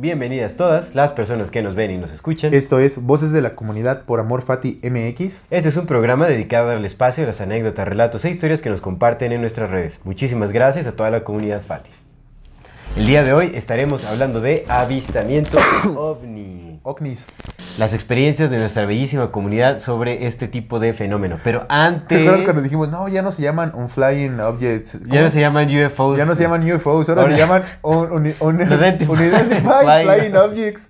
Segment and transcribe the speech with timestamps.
[0.00, 2.54] Bienvenidas todas las personas que nos ven y nos escuchan.
[2.54, 5.42] Esto es Voces de la Comunidad por Amor Fati MX.
[5.50, 8.70] Este es un programa dedicado a darle espacio a las anécdotas, relatos e historias que
[8.70, 10.00] nos comparten en nuestras redes.
[10.04, 11.90] Muchísimas gracias a toda la comunidad Fati.
[12.96, 15.58] El día de hoy estaremos hablando de avistamiento
[15.94, 16.69] ovni.
[16.82, 17.24] OVNIs.
[17.78, 21.38] Las experiencias de nuestra bellísima comunidad sobre este tipo de fenómeno.
[21.44, 22.18] Pero ¿Te antes...
[22.20, 24.98] acuerdas cuando dijimos, no, ya no se llaman un flying objects?
[25.06, 26.18] Ya no se llaman UFOs.
[26.18, 30.36] Ya no se llaman UFOs, ahora, Ahora- se llaman un, un, un- unidentified flying- flying
[30.36, 30.88] objects.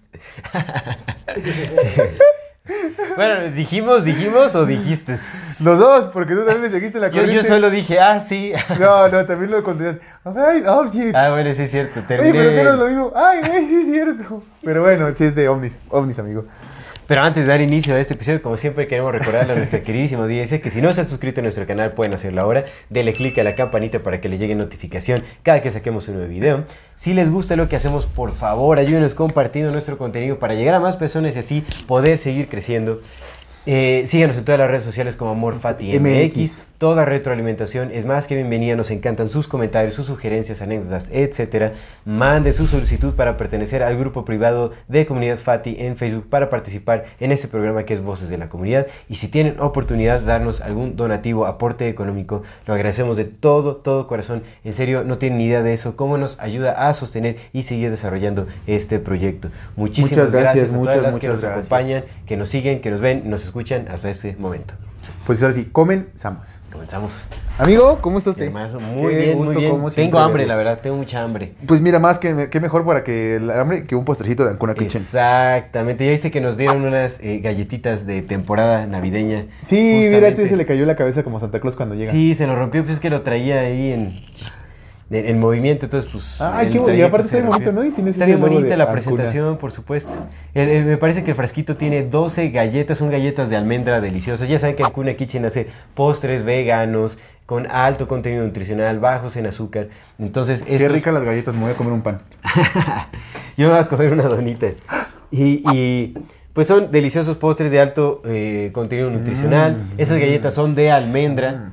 [3.17, 5.19] Bueno, ¿dijimos, dijimos o dijiste?
[5.61, 7.35] Los dos, porque tú también me seguiste la Yo, corriente.
[7.37, 8.53] yo solo dije, ah, sí.
[8.79, 9.63] No, no, también lo.
[9.63, 11.15] Flying objects.
[11.15, 12.03] Ah, bueno, sí es cierto.
[12.07, 12.33] Terminé.
[12.33, 13.13] pero que no es lo mismo.
[13.15, 14.43] Ay, sí es cierto.
[14.63, 15.79] Pero bueno, sí es de ovnis.
[15.91, 16.47] Ovnis, amigo.
[17.11, 20.23] Pero antes de dar inicio a este episodio, como siempre queremos recordarle a nuestra queridísima
[20.23, 22.67] audiencia que si no se han suscrito a nuestro canal pueden hacerlo ahora.
[22.89, 26.31] Dele click a la campanita para que les llegue notificación cada que saquemos un nuevo
[26.31, 26.65] video.
[26.95, 30.79] Si les gusta lo que hacemos, por favor ayúdenos compartiendo nuestro contenido para llegar a
[30.79, 33.01] más personas y así poder seguir creciendo.
[33.67, 36.01] Eh, síganos en todas las redes sociales como AmorFatiMX.
[36.01, 36.63] MX.
[36.79, 38.75] Toda retroalimentación es más que bienvenida.
[38.75, 41.75] Nos encantan sus comentarios, sus sugerencias, anécdotas, etcétera.
[42.07, 47.05] Mande su solicitud para pertenecer al grupo privado de Comunidad Fati en Facebook para participar
[47.21, 48.87] en este programa que es Voces de la Comunidad.
[49.11, 54.07] Y si tienen oportunidad de darnos algún donativo, aporte económico, lo agradecemos de todo, todo
[54.07, 54.43] corazón.
[54.65, 57.91] En serio, no tienen ni idea de eso, cómo nos ayuda a sostener y seguir
[57.91, 59.51] desarrollando este proyecto.
[59.77, 61.67] Muchísimas Muchas gracias, gracias, a muchas, todas las que muchas nos gracias.
[61.67, 64.75] acompañan, que nos siguen, que nos ven, nos escuchan hasta este momento.
[65.27, 66.61] Pues ahora sí, comenzamos.
[66.71, 67.23] Comenzamos.
[67.59, 68.51] Amigo, ¿cómo está usted?
[68.51, 69.87] Muy Qué bien, gusto, muy bien.
[69.95, 71.55] Tengo hambre, la verdad, tengo mucha hambre.
[71.67, 74.75] Pues mira, más que, que mejor para que el hambre que un postrecito de Ancuna
[74.75, 75.03] Kitchen.
[75.03, 79.47] Exactamente, ya viste que nos dieron unas eh, galletitas de temporada navideña.
[79.65, 80.29] Sí, mira, Justamente.
[80.29, 82.11] este se le cayó la cabeza como Santa Claus cuando llega.
[82.13, 84.25] Sí, se lo rompió, pues es que lo traía ahí en,
[85.11, 86.41] en, en movimiento, entonces pues...
[86.41, 87.85] Ay, el qué bonito, y aparte está bien bonito, ¿no?
[87.85, 90.13] Y Está bien bonita la presentación, por supuesto.
[90.55, 94.49] El- el- me parece que el frasquito tiene 12 galletas, son galletas de almendra deliciosas.
[94.49, 99.89] Ya saben que Ancuna Kitchen hace postres veganos con alto contenido nutricional, bajos en azúcar.
[100.21, 102.21] Entonces, Qué estos- ricas las galletas, me voy a comer un pan.
[103.57, 104.69] Yo voy a comer una donita.
[105.33, 106.15] Y, y,
[106.53, 109.77] pues son deliciosos postres de alto eh, contenido nutricional.
[109.77, 111.73] Mm, Esas galletas son de almendra.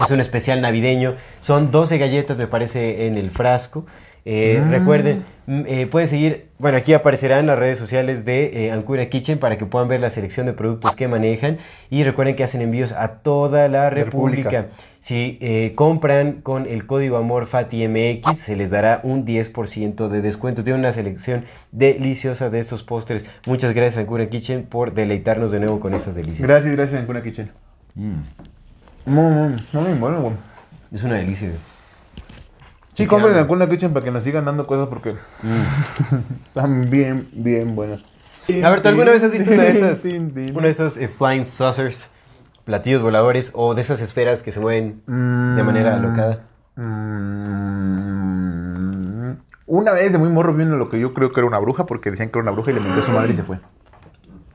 [0.00, 1.14] Es un especial navideño.
[1.40, 3.86] Son 12 galletas, me parece, en el frasco.
[4.24, 4.70] Eh, Mm.
[4.70, 9.38] Recuerden, mm, eh, pueden seguir, bueno, aquí aparecerán las redes sociales de eh, Ancura Kitchen
[9.38, 11.58] para que puedan ver la selección de productos que manejan.
[11.88, 14.50] Y recuerden que hacen envíos a toda la República.
[14.50, 14.76] República.
[15.00, 20.62] Si eh, compran con el código amor FATIMX, se les dará un 10% de descuento.
[20.62, 23.24] Tiene una selección deliciosa de estos postres.
[23.46, 26.46] Muchas gracias, Ancura Kitchen, por deleitarnos de nuevo con estas delicias.
[26.46, 27.50] Gracias, gracias, Ancuna Kitchen.
[29.06, 30.34] Muy, muy, muy bueno, güey.
[30.92, 31.48] Es una delicia.
[31.48, 31.60] güey.
[32.94, 33.42] Sí, compren hambre.
[33.42, 35.16] Ancuna Kitchen para que nos sigan dando cosas porque
[36.46, 38.00] están bien, bien buenas.
[38.62, 40.02] A ver, ¿tú alguna vez has visto una de esas,
[40.54, 42.10] uno de esos eh, flying saucers,
[42.64, 46.42] platillos voladores o de esas esferas que se mueven de manera alocada?
[46.76, 48.00] Mm,
[49.66, 51.86] Una vez de muy morro vi uno lo que yo creo que era una bruja
[51.86, 53.60] porque decían que era una bruja y le metió a su madre y se fue.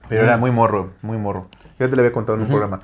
[0.10, 1.48] Pero era muy morro, muy morro.
[1.80, 2.82] Ya te lo había contado en un programa.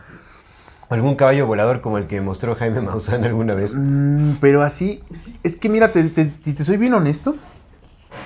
[0.91, 3.73] ¿O algún caballo volador como el que mostró Jaime Maussan alguna vez?
[3.73, 5.01] Mm, pero así,
[5.41, 7.37] es que mira, te, te- soy bien honesto,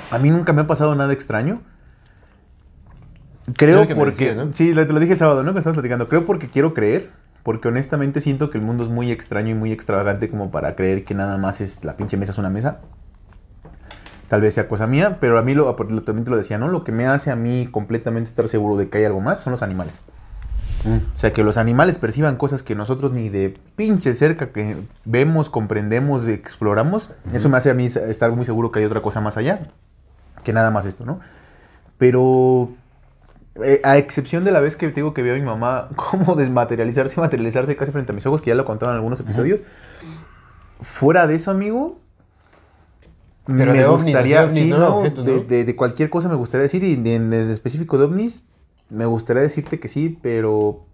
[0.09, 1.61] a mí nunca me ha pasado nada extraño.
[3.55, 4.29] Creo que porque...
[4.31, 4.51] decías, ¿no?
[4.51, 5.53] Sí, te lo dije el sábado, ¿no?
[5.53, 6.07] Que estábamos platicando.
[6.07, 7.11] Creo porque quiero creer,
[7.43, 11.05] porque honestamente siento que el mundo es muy extraño y muy extravagante como para creer
[11.05, 12.79] que nada más es la pinche mesa es una mesa.
[14.27, 16.67] Tal vez sea cosa mía, pero a mí lo, lo- también te lo decía, ¿no?
[16.67, 19.51] Lo que me hace a mí completamente estar seguro de que hay algo más son
[19.51, 19.93] los animales.
[21.15, 25.49] O sea, que los animales perciban cosas que nosotros ni de pinche cerca que vemos,
[25.49, 27.09] comprendemos, exploramos.
[27.33, 29.67] Eso me hace a mí estar muy seguro que hay otra cosa más allá
[30.43, 31.19] que nada más esto, ¿no?
[31.97, 32.69] Pero
[33.63, 36.35] eh, a excepción de la vez que te digo que veo a mi mamá cómo
[36.35, 39.61] desmaterializarse y materializarse casi frente a mis ojos, que ya lo contaba en algunos episodios,
[40.81, 41.99] fuera de eso, amigo,
[43.47, 45.41] Pero de ovnis, así, ovnis, sí, no, no, objetos, de, ¿no?
[45.41, 48.45] de- de cualquier cosa me gustaría decir, y de- en específico de ovnis,
[48.89, 50.85] me gustaría decirte que sí, pero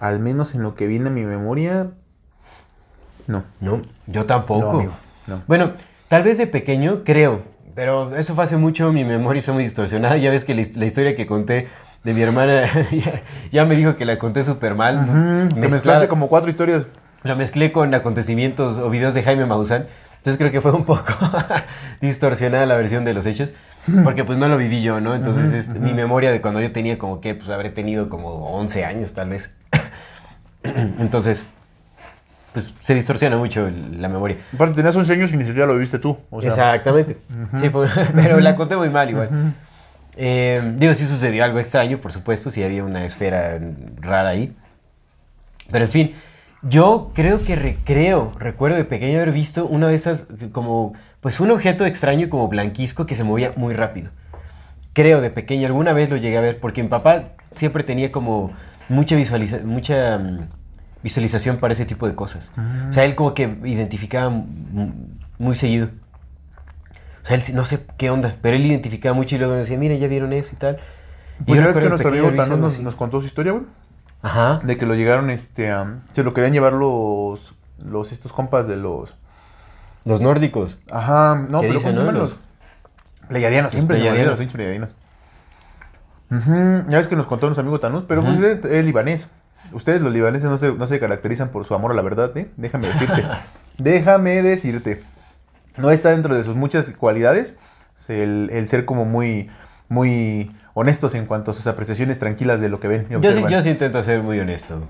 [0.00, 1.90] al menos en lo que viene a mi memoria,
[3.26, 3.44] no.
[3.60, 4.62] No, yo tampoco.
[4.64, 4.92] No, amigo,
[5.26, 5.42] no.
[5.46, 5.72] Bueno,
[6.08, 7.42] tal vez de pequeño, creo.
[7.74, 10.16] Pero eso fue hace mucho, mi memoria está muy distorsionada.
[10.18, 11.68] Ya ves que la, his- la historia que conté
[12.04, 15.06] de mi hermana ya, ya me dijo que la conté súper mal.
[15.06, 16.86] Que Mezclada- mezclaste como cuatro historias.
[17.22, 19.86] La mezclé con acontecimientos o videos de Jaime Maussan.
[20.22, 21.12] Entonces creo que fue un poco
[22.00, 23.54] distorsionada la versión de los hechos.
[24.04, 25.16] Porque pues no lo viví yo, ¿no?
[25.16, 28.84] Entonces es mi memoria de cuando yo tenía como que, pues habré tenido como 11
[28.84, 29.52] años tal vez.
[30.62, 31.44] Entonces,
[32.52, 34.36] pues se distorsiona mucho el- la memoria.
[34.54, 36.16] Aparte, tenías 11 años y ni siquiera lo viste tú.
[36.30, 37.18] O sea, Exactamente.
[37.56, 39.54] Sí, fue- pero la conté muy mal igual.
[40.16, 43.58] Eh, digo, sí sucedió algo extraño, por supuesto, sí había una esfera
[44.00, 44.54] rara ahí.
[45.70, 46.14] Pero en fin,
[46.62, 51.50] yo creo que recreo, recuerdo de pequeño haber visto una de esas, como, pues un
[51.50, 54.10] objeto extraño como blanquisco que se movía muy rápido.
[54.92, 58.52] Creo de pequeño, alguna vez lo llegué a ver, porque mi papá siempre tenía como
[58.88, 60.48] mucha, visualiza mucha mm,
[61.02, 62.52] visualización para ese tipo de cosas.
[62.88, 64.30] O sea, él como que identificaba
[65.38, 65.88] muy seguido.
[67.22, 69.94] O sea, él no sé qué onda, pero él identificaba mucho y luego decía, mira,
[69.96, 70.78] ya vieron eso y tal.
[71.40, 73.64] Y Pues yo ves que nuestro amigo Thanos nos, nos contó su historia, güey.
[74.22, 74.60] Ajá.
[74.62, 75.72] De que lo llegaron, este,
[76.12, 79.14] se lo querían llevar los, los, estos compas de los...
[80.04, 80.78] Los nórdicos.
[80.90, 82.20] Ajá, no, ¿Qué pero dicen, ¿cómo se no?
[82.20, 82.36] Los-?
[83.28, 84.38] Pleiadianos, siempre pleiadianos.
[84.38, 84.90] pinches pleiadianos.
[86.88, 89.28] Ya ves que nos contó nuestro amigo Tanús, pero pues es, es libanés.
[89.72, 92.50] Ustedes los libaneses no se, no se caracterizan por su amor a la verdad, ¿eh?
[92.56, 93.24] Déjame decirte.
[93.78, 95.02] Déjame decirte.
[95.76, 97.58] No está dentro de sus muchas cualidades
[98.08, 99.50] el, el ser como muy,
[99.88, 103.44] muy honestos en cuanto a sus apreciaciones tranquilas de lo que ven y Yo sí,
[103.48, 104.88] yo sí intento ser muy honesto.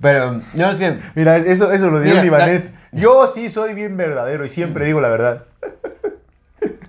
[0.00, 0.98] Pero, no, es que...
[1.14, 2.76] Mira, eso, eso lo dijo un libanés.
[2.90, 5.44] Yo sí soy bien verdadero y siempre digo la verdad.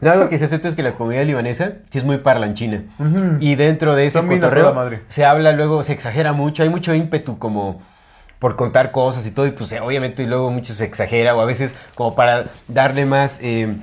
[0.01, 2.83] Algo que se acepta es que la comunidad libanesa sí es muy parlanchina.
[2.97, 3.37] Ujú.
[3.39, 5.01] Y dentro de ese cotorreo madre.
[5.09, 7.81] se habla luego, se exagera mucho, hay mucho ímpetu como
[8.39, 11.41] por contar cosas y todo, y pues eh, obviamente y luego mucho se exagera o
[11.41, 13.77] a veces como para darle más eh,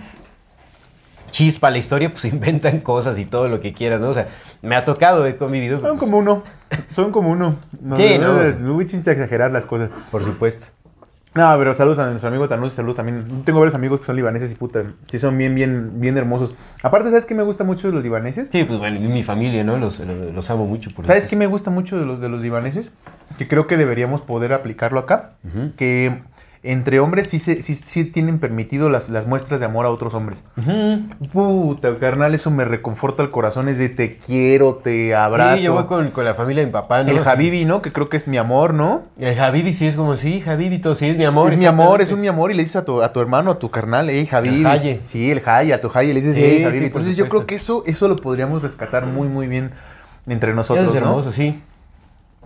[1.30, 4.10] chispa a la historia, pues inventan cosas y todo lo que quieras, ¿no?
[4.10, 4.28] O sea,
[4.62, 5.78] me ha tocado, he convivido.
[5.78, 6.42] Son pues, como uno.
[6.92, 7.56] Son como uno.
[7.80, 9.90] No, Sí, no, no, échense a exagerar las cosas.
[10.10, 10.68] Por supuesto.
[11.34, 13.44] No, pero saludos a nuestro amigo Tanús, saludos también.
[13.44, 16.54] Tengo varios amigos que son libaneses y puta, sí son bien, bien, bien hermosos.
[16.82, 18.48] Aparte, ¿sabes qué me gusta mucho de los libaneses?
[18.50, 19.76] Sí, pues bueno, mi familia, ¿no?
[19.76, 20.90] Los, los amo mucho.
[20.90, 22.92] Por ¿Sabes qué me gusta mucho de los, de los libaneses?
[23.36, 25.34] Que creo que deberíamos poder aplicarlo acá.
[25.76, 26.22] Que
[26.70, 30.12] entre hombres sí, se, sí, sí tienen permitido las, las muestras de amor a otros
[30.12, 30.44] hombres.
[31.32, 33.68] Puta, carnal, eso me reconforta el corazón.
[33.68, 35.56] Es de te quiero, te abrazo.
[35.56, 37.10] Sí, yo voy con, con la familia de mi papá, ¿no?
[37.10, 37.80] El Habibi, ¿no?
[37.80, 39.04] Que creo que es mi amor, ¿no?
[39.18, 41.50] El Habibi sí es como, sí, Habibito, sí es mi amor.
[41.52, 43.52] es mi amor, es un mi amor y le dices a tu, a tu hermano,
[43.52, 44.48] a tu carnal, hey, Javi.
[44.60, 45.00] El Haye.
[45.02, 47.82] Sí, el Haye, a tu Haye le dices, Sí, hey, Entonces yo creo que eso,
[47.86, 49.70] eso lo podríamos rescatar muy, muy bien
[50.26, 51.32] entre nosotros, Eso es ¿no?
[51.32, 51.62] sí.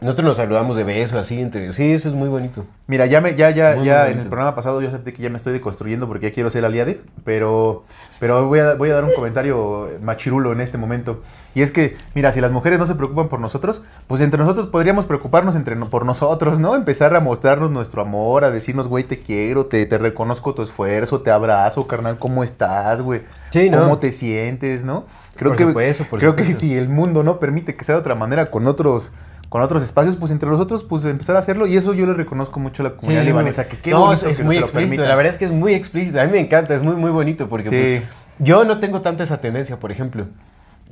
[0.03, 1.73] Nosotros nos saludamos de beso, así, entre...
[1.73, 2.67] Sí, eso es muy bonito.
[2.89, 5.31] Mira, ya, me, ya, ya, Muy ya en el programa pasado yo acepté que ya
[5.31, 7.85] me estoy deconstruyendo porque ya quiero ser aliade, pero,
[8.19, 11.23] pero voy, a, voy a dar un comentario machirulo en este momento.
[11.55, 14.67] Y es que, mira, si las mujeres no se preocupan por nosotros, pues entre nosotros
[14.67, 16.75] podríamos preocuparnos entre, por nosotros, ¿no?
[16.75, 21.21] Empezar a mostrarnos nuestro amor, a decirnos, güey, te quiero, te, te reconozco tu esfuerzo,
[21.21, 23.23] te abrazo, carnal, ¿cómo estás, güey?
[23.51, 23.83] Sí, ¿no?
[23.83, 25.05] ¿Cómo te sientes, no?
[25.37, 28.01] Creo Por que, supuesto, por creo que si el mundo no permite que sea de
[28.01, 29.13] otra manera con otros...
[29.53, 31.67] Con otros espacios, pues entre nosotros, pues empezar a hacerlo.
[31.67, 33.69] Y eso yo le reconozco mucho a la comunidad Sí, libanesa.
[33.69, 35.05] Que qué no, bonito es, que muy explícito.
[35.05, 36.19] La verdad es que es muy explícito.
[36.23, 38.07] A mí me encanta, es muy, muy bonito porque Sí.
[38.07, 40.27] pues, yo no tengo tanta esa tendencia, por ejemplo.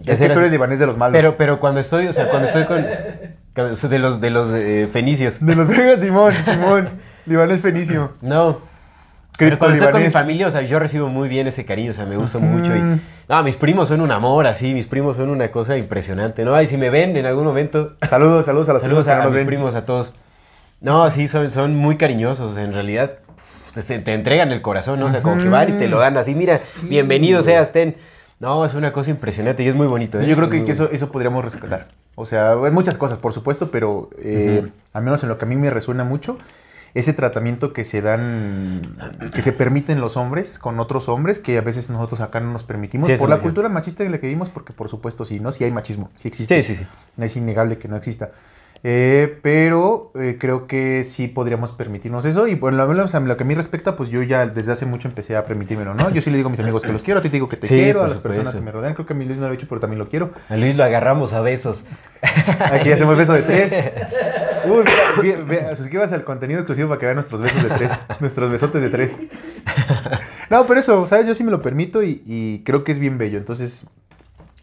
[0.04, 1.16] Es que tú eres libanés de los malos.
[1.16, 2.84] Pero, pero cuando estoy, o sea, cuando estoy con...
[2.84, 5.40] de los, de los eh, fenicios.
[5.40, 5.66] De los
[5.98, 6.90] Simón, Simón.
[7.24, 8.12] libanés fenicio.
[8.20, 8.60] No.
[9.40, 11.94] Pero cuando estoy con mi familia, o sea, yo recibo muy bien ese cariño, o
[11.94, 12.74] sea, me gusta mucho.
[12.76, 12.80] Y,
[13.28, 16.60] no, mis primos son un amor, así, mis primos son una cosa impresionante, ¿no?
[16.62, 19.34] Y si me ven en algún momento, Saludos, saludos a los saludos a, a mis
[19.34, 19.46] ven.
[19.46, 20.14] primos, a todos.
[20.80, 23.18] No, sí, son, son muy cariñosos, en realidad.
[23.74, 25.06] Te, te entregan el corazón, ¿no?
[25.06, 27.96] O sea, como que van y te lo dan así, mira, Sí, bienvenido seas, ten.
[28.40, 30.26] No, es una cosa impresionante y es muy bonito, ¿eh?
[30.26, 31.88] Yo creo Es que, que eso, eso podríamos rescatar.
[32.14, 35.48] O sea, hay muchas cosas, por supuesto, pero eh, al menos en lo que a
[35.48, 36.38] mí me resuena mucho,
[36.94, 38.96] ese tratamiento que se dan,
[39.34, 42.62] que se permiten los hombres con otros hombres, que a veces nosotros acá no nos
[42.64, 45.52] permitimos, Sí, por la cultura machista en la que vivimos, porque por supuesto sí, ¿no?
[45.52, 46.62] Sí hay machismo, sí existe.
[46.62, 46.90] Sí, sí, sí.
[47.18, 48.30] Es innegable que no exista.
[48.82, 52.48] Eh, pero eh, creo que sí podríamos permitirnos eso.
[52.48, 55.36] Y por lo lo que a mí respecta, pues yo ya desde hace mucho empecé
[55.36, 56.10] a permitírmelo, ¿no?
[56.10, 57.56] Yo sí le digo a mis amigos que los quiero, a ti te digo que
[57.56, 58.94] te Sí, quiero, a las personas que me rodean.
[58.94, 60.32] Creo que a mi Luis no lo he hecho, pero también lo quiero.
[60.48, 61.84] A Luis lo agarramos a besos.
[62.72, 63.72] Aquí hacemos beso de tres.
[64.66, 67.92] Uy, mira, suscríbanse al contenido exclusivo para que vean nuestros besos de tres.
[68.20, 69.10] nuestros besotes de tres.
[70.50, 71.28] No, pero eso, ¿sabes?
[71.28, 73.38] Yo sí me lo permito y, y creo que es bien bello.
[73.38, 73.86] Entonces,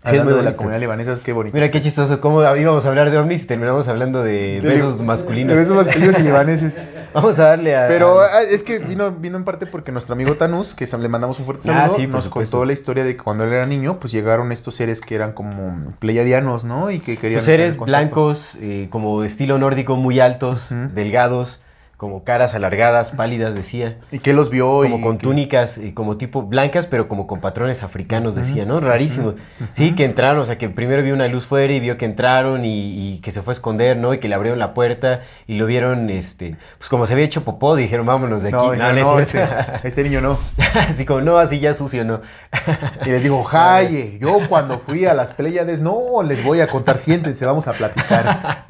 [0.10, 1.54] Sí, de la comunidad libanesa, es bonito.
[1.54, 5.56] Mira qué chistoso, cómo íbamos a hablar de ovnis y terminamos hablando de besos masculinos.
[5.56, 6.78] De besos masculinos y libaneses.
[7.14, 7.88] Vamos a darle a...
[7.88, 11.10] Pero a- ah, es que vino, vino en parte porque nuestro amigo Tanús, que le
[11.10, 13.66] mandamos un fuerte Ah, saludo, sí, nos contó la historia de que cuando él era
[13.66, 16.92] niño, pues llegaron estos seres que eran como pleiadianos, ¿no?
[16.92, 17.38] Y que querían...
[17.40, 21.62] Pues seres blancos, eh, como de estilo nórdico, muy altos, delgados,
[21.98, 23.98] como caras alargadas, pálidas, decía.
[24.12, 27.08] Y que él los vio Como y con que- túnicas, eh, como tipo blancas, pero
[27.08, 28.80] como con patrones africanos, decía, ¿no?
[28.80, 29.34] Rarísimos.
[29.74, 32.66] Sí, que entraron, o sea, que primero vio una luz fuera y vio que entraron
[32.66, 34.14] y, y que se fue a esconder, ¿no?
[34.14, 37.44] Y que le abrieron la puerta y lo vieron, este, pues como se había hecho
[37.44, 38.58] popó, dijeron, vámonos de aquí.
[38.58, 39.44] No, no, no, este,
[39.84, 40.38] este niño no.
[40.76, 42.22] Así como, no, así ya sucio, ¿no?
[43.08, 47.00] Y les digo, Jaye, yo cuando fui a las Pléyades, no, les voy a contar,
[47.00, 48.66] siéntense, vamos a platicar.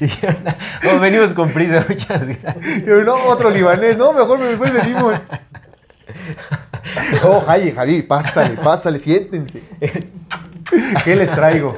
[0.00, 0.36] Y dijeron,
[0.94, 2.56] oh, venimos con prisa, muchas gracias.
[2.86, 5.14] Yo, no, otro libanés, no, mejor después venimos.
[7.24, 9.62] Oh, Jaye, Javi, pásale, pásale, siéntense.
[11.04, 11.76] ¿Qué les traigo?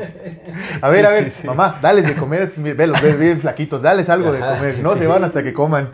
[0.80, 1.46] A ver, Sí, a ver, sí, sí.
[1.46, 5.06] mamá, dales de comer, velos, ven bien flaquitos, dales algo de Ajá, comer, no se
[5.06, 5.90] van hasta que coman.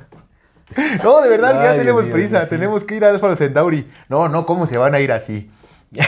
[1.03, 3.91] No, de verdad, Ay, ya Dios tenemos prisa, tenemos que ir a Alfaro Centauri.
[4.09, 5.51] No, no, ¿cómo se van a ir así?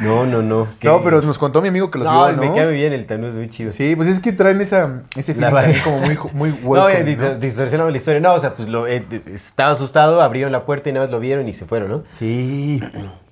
[0.00, 0.68] No, no, no.
[0.82, 2.42] No, pero nos contó mi amigo que los no, vio, ¿no?
[2.42, 3.70] me cae muy bien el Tanús, muy chido.
[3.70, 7.16] Sí, pues es que traen esa, ese también va- como muy, muy No, welcome, eh,
[7.16, 7.34] ¿no?
[7.36, 8.20] distorsionamos la historia.
[8.20, 11.20] No, o sea, pues lo, eh, estaba asustado, abrieron la puerta y nada más lo
[11.20, 12.02] vieron y se fueron, ¿no?
[12.18, 12.80] Sí,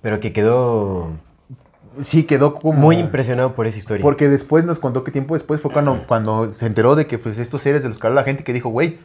[0.00, 1.12] Pero que quedó
[2.00, 2.78] sí quedó como...
[2.78, 4.02] muy impresionado por esa historia.
[4.02, 7.38] Porque después nos contó que tiempo después fue cuando, cuando se enteró de que pues
[7.38, 8.98] estos seres de los que habla la gente que dijo, güey,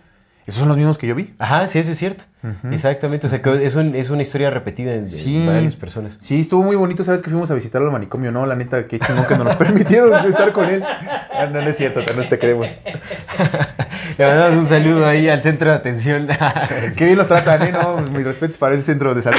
[0.48, 1.36] esos son los mismos que yo vi.
[1.38, 2.24] Ajá, sí, eso es cierto.
[2.72, 3.28] Exactamente.
[3.28, 5.36] O sea, que es, un- es una historia repetida en, Sí.
[5.38, 6.18] en varias personas.
[6.22, 8.46] Sí, estuvo muy bonito, sabes que fuimos a visitarlo al manicomio, ¿no?
[8.46, 10.82] La neta, qué chingón que no nos permitieron estar con él.
[10.84, 12.68] Ah, no, no es cierto, no te creemos.
[14.18, 16.28] Le mandamos un saludo ahí al centro de atención.
[16.96, 17.72] Qué bien los tratan, ¿eh?
[17.72, 19.38] No, mis respetos para ese centro de salud.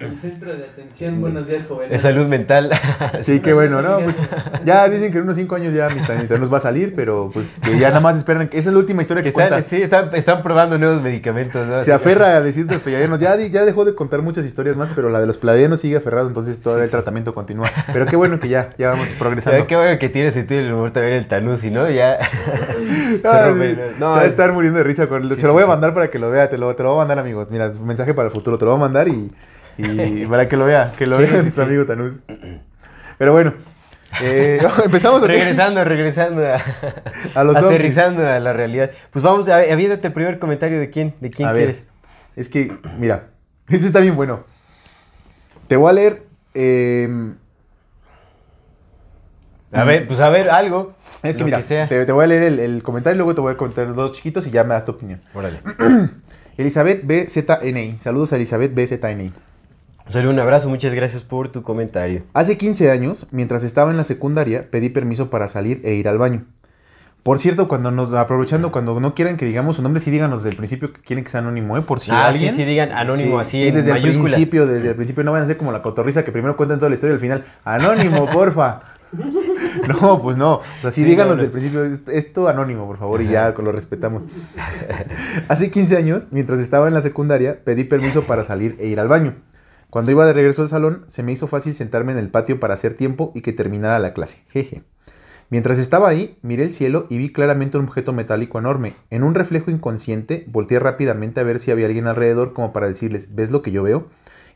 [0.00, 1.92] El centro de atención, buenos días, jóvenes.
[1.92, 2.70] de salud mental.
[3.22, 4.00] Sí, qué bueno, ¿no?
[4.00, 4.16] Pues,
[4.64, 7.30] ya dicen que en unos cinco años ya mis tanitas nos va a salir, pero
[7.32, 8.48] pues que ya nada más esperan.
[8.48, 11.66] que Esa es la última historia que que, están, sí, están, están probando nuevos medicamentos.
[11.68, 11.84] ¿no?
[11.84, 13.20] Se aferra a decir los pleiadianos.
[13.20, 16.26] Ya, ya dejó de contar muchas historias más, pero la de los pleiadianos sigue aferrado,
[16.26, 17.70] entonces todavía el tratamiento continúa.
[17.92, 19.60] Pero qué bueno que ya, ya vamos progresando.
[19.60, 21.88] Ya, Qué bueno que tiene sentido el humor también el Tanusi, ¿no?
[21.88, 22.18] Ya
[23.22, 23.76] se Ah, rompe.
[24.00, 25.28] No, va a es- estar muriendo de risa con él.
[25.30, 26.48] Sí, Se lo sí, voy a mandar para que lo vea.
[26.50, 27.48] Te lo, te lo voy a mandar, amigos.
[27.50, 28.58] Mira, mensaje para el futuro.
[28.58, 29.32] Te lo voy a mandar y,
[29.78, 30.92] y para que lo vea.
[30.98, 31.60] Que lo Sí, vea sí.
[31.60, 32.18] amigo Tanús.
[33.18, 33.54] Pero bueno,
[34.22, 35.32] eh, empezamos ¿o qué?
[35.32, 36.58] regresando, regresando a,
[37.34, 38.90] A los aterrizando a la realidad.
[39.10, 41.84] Pues vamos, a, aviéntate el primer comentario de quién, de quién A ver, quieres.
[42.36, 43.28] Es que, mira,
[43.68, 44.44] este está bien bueno.
[45.68, 46.22] Te voy a leer.
[46.54, 47.08] eh,
[49.76, 50.94] A ver, pues a ver, algo.
[51.22, 51.88] es que mira, sea.
[51.88, 54.12] Te, te voy a leer el, el comentario y luego te voy a contar dos
[54.12, 55.20] chiquitos y ya me das tu opinión.
[55.34, 55.60] Órale.
[56.56, 57.98] Elizabeth BZNI.
[57.98, 59.32] Saludos a Elizabeth BZNI.
[60.08, 62.22] Solo un abrazo, muchas gracias por tu comentario.
[62.32, 66.16] Hace 15 años, mientras estaba en la secundaria, pedí permiso para salir e ir al
[66.18, 66.44] baño.
[67.24, 70.50] Por cierto, cuando nos aprovechando, cuando no quieran que digamos su nombre, sí díganos desde
[70.50, 71.82] el principio que quieren que sea anónimo, ¿eh?
[71.82, 72.52] Por si Ah, alguien.
[72.52, 74.26] sí, sí, digan anónimo así sí, en desde mayúsculas.
[74.30, 76.78] el principio, desde el principio, no van a ser como la cotorriza que primero cuentan
[76.78, 78.80] toda la historia y al final, anónimo, porfa.
[79.88, 80.54] No, pues no.
[80.56, 81.42] O sea, sí, Sí, díganos no, no.
[81.42, 84.22] desde el principio, esto, esto anónimo, por favor, y ya lo respetamos.
[85.48, 89.08] Hace 15 años, mientras estaba en la secundaria, pedí permiso para salir e ir al
[89.08, 89.34] baño.
[89.90, 92.74] Cuando iba de regreso al salón, se me hizo fácil sentarme en el patio para
[92.74, 94.42] hacer tiempo y que terminara la clase.
[94.50, 94.82] Jeje.
[95.48, 98.94] Mientras estaba ahí, miré el cielo y vi claramente un objeto metálico enorme.
[99.10, 103.28] En un reflejo inconsciente, volteé rápidamente a ver si había alguien alrededor como para decirles,
[103.34, 104.08] ¿ves lo que yo veo?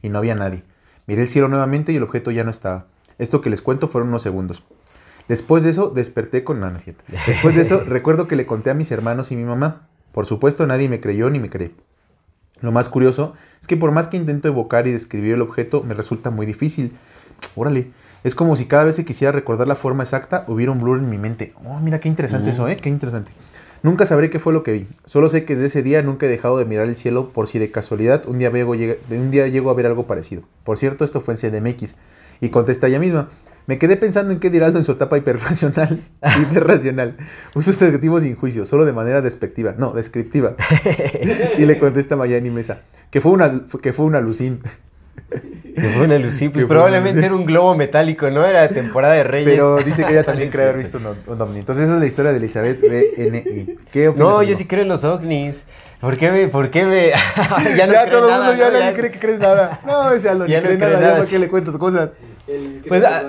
[0.03, 0.65] Y no había nadie.
[1.07, 2.87] Miré el cielo nuevamente y el objeto ya no estaba.
[3.21, 4.63] Esto que les cuento fueron unos segundos.
[5.29, 6.59] Después de eso, desperté con...
[6.59, 7.05] No, no es cierto.
[7.27, 9.87] Después de eso, recuerdo que le conté a mis hermanos y mi mamá.
[10.13, 11.71] Por supuesto, nadie me creyó ni me cree.
[12.63, 15.95] Lo más curioso es que por más que intento evocar y describir el objeto, me
[15.95, 16.93] resulta muy difícil.
[17.55, 17.91] Órale,
[18.25, 21.09] es como si cada vez que quisiera recordar la forma exacta, hubiera un blur en
[21.09, 21.55] mi mente.
[21.65, 22.77] Oh, mira qué interesante eso, ¿eh?
[22.77, 23.33] Qué interesante.
[23.83, 24.89] Nunca sabré qué fue lo que vi.
[25.07, 27.59] Solo sé que desde ese día nunca he dejado de mirar el cielo por si
[27.59, 30.43] de casualidad un día, veo, llega- un día llego a ver algo parecido.
[30.65, 31.95] Por cierto, esto fue en CDMX.
[32.41, 33.29] Y contesta ella misma.
[33.67, 36.01] Me quedé pensando en qué dirá Aldo en su etapa hiperracional.
[36.43, 37.17] hiperracional.
[37.55, 39.75] Uso este adjetivo sin juicio, solo de manera despectiva.
[39.79, 40.57] No, descriptiva.
[41.59, 42.83] y le contesta Mayani Mesa.
[43.11, 44.61] Que fue una, que fue una lucín.
[45.75, 48.45] Que fue una luz, sí, pues probablemente era un globo metálico, ¿no?
[48.45, 49.51] Era temporada de Reyes.
[49.51, 51.61] Pero dice que ella también cree haber visto un, un ovni.
[51.61, 53.77] Entonces esa es la historia de Elizabeth BNI.
[53.93, 54.55] ¿Qué opinas, No, yo amigo?
[54.59, 55.65] sí creo en los ovnis.
[56.01, 56.49] ¿Por qué me.?
[56.49, 57.11] ¿Por qué me.?
[57.77, 58.79] ya no ya creo todo el nada, mundo ya ¿no?
[58.81, 59.81] nadie cree que crees nada.
[59.87, 61.01] No, ese Aldo ni Ya no cree cree nada.
[61.01, 61.39] nada, Ya sí.
[61.39, 62.11] le cuentas cosas.
[62.89, 63.23] Pues, ah,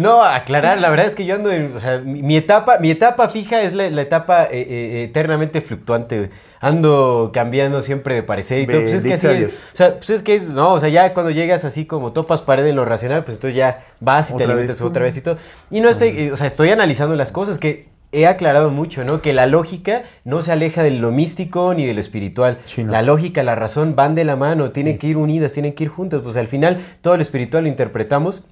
[0.00, 2.90] no, aclarar, la verdad es que yo ando en, o sea, mi, mi etapa, mi
[2.90, 6.30] etapa fija es la, la etapa eh, eh, eternamente fluctuante, güey.
[6.60, 8.82] Ando cambiando siempre de parecer y todo.
[8.82, 9.64] Pues es que así es.
[9.72, 12.42] O sea, pues es que es, no, o sea, ya cuando llegas así como topas
[12.42, 14.82] pared en lo racional, pues entonces ya vas y te alimentas vez.
[14.82, 15.38] otra vez y todo.
[15.70, 19.22] Y no estoy, o sea, estoy analizando las cosas que he aclarado mucho, ¿no?
[19.22, 22.58] Que la lógica no se aleja de lo místico ni de lo espiritual.
[22.66, 22.92] Sí, no.
[22.92, 25.90] La lógica, la razón van de la mano, tienen que ir unidas, tienen que ir
[25.90, 26.20] juntas.
[26.22, 28.44] Pues al final todo lo espiritual lo interpretamos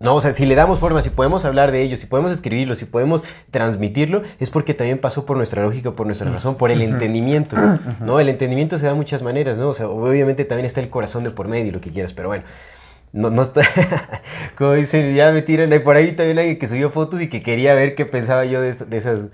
[0.00, 2.74] no, o sea, si le damos forma, si podemos hablar de ello, si podemos escribirlo,
[2.74, 6.80] si podemos transmitirlo, es porque también pasó por nuestra lógica, por nuestra razón, por el
[6.80, 7.56] entendimiento,
[8.04, 8.18] ¿no?
[8.18, 9.68] El entendimiento se da de muchas maneras, ¿no?
[9.68, 12.28] O sea, obviamente también está el corazón de por medio y lo que quieras, pero
[12.28, 12.44] bueno.
[13.12, 13.62] No, no está.
[14.56, 15.68] Como dicen, ya me tiran.
[15.82, 18.74] Por ahí también alguien que subió fotos y que quería ver qué pensaba yo de,
[18.74, 19.30] de esas.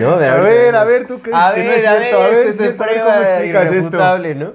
[0.00, 0.16] ¿no?
[0.16, 2.24] De A ver, a ver, tú qué A que no ver, es a cierto, ver,
[2.24, 3.74] a ver, este es a ver prueba explicas esto.
[3.74, 4.52] irrefutable, ¿no?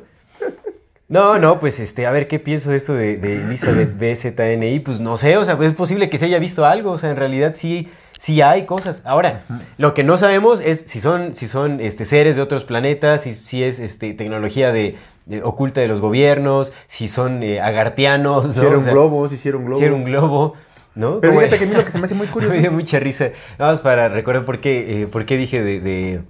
[1.07, 4.79] No, no, pues este, a ver qué pienso de esto de, de Elizabeth BZNI.
[4.79, 6.91] Pues no sé, o sea, es posible que se haya visto algo.
[6.93, 9.03] O sea, en realidad sí, sí hay cosas.
[9.05, 9.43] Ahora,
[9.77, 13.33] lo que no sabemos es si son, si son este, seres de otros planetas, si,
[13.35, 14.95] si es este, tecnología de,
[15.27, 18.45] de- oculta de los gobiernos, si son eh, agartianos.
[18.45, 18.49] ¿no?
[18.51, 19.79] Hicieron O sea, globos, hicieron globos.
[19.79, 20.53] si era un globo,
[20.95, 21.19] ¿no?
[21.19, 22.51] Pero fíjate que a mí lo que se me hace muy curioso.
[22.55, 23.29] me dio mucha risa.
[23.59, 26.21] Vamos para recordar por qué, eh, por qué dije de, de-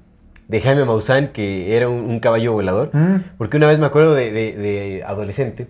[0.48, 2.90] de Jaime Maussan que era un, un caballo volador.
[2.94, 3.24] Mm.
[3.38, 5.68] Porque una vez me acuerdo de, de- de adolescente.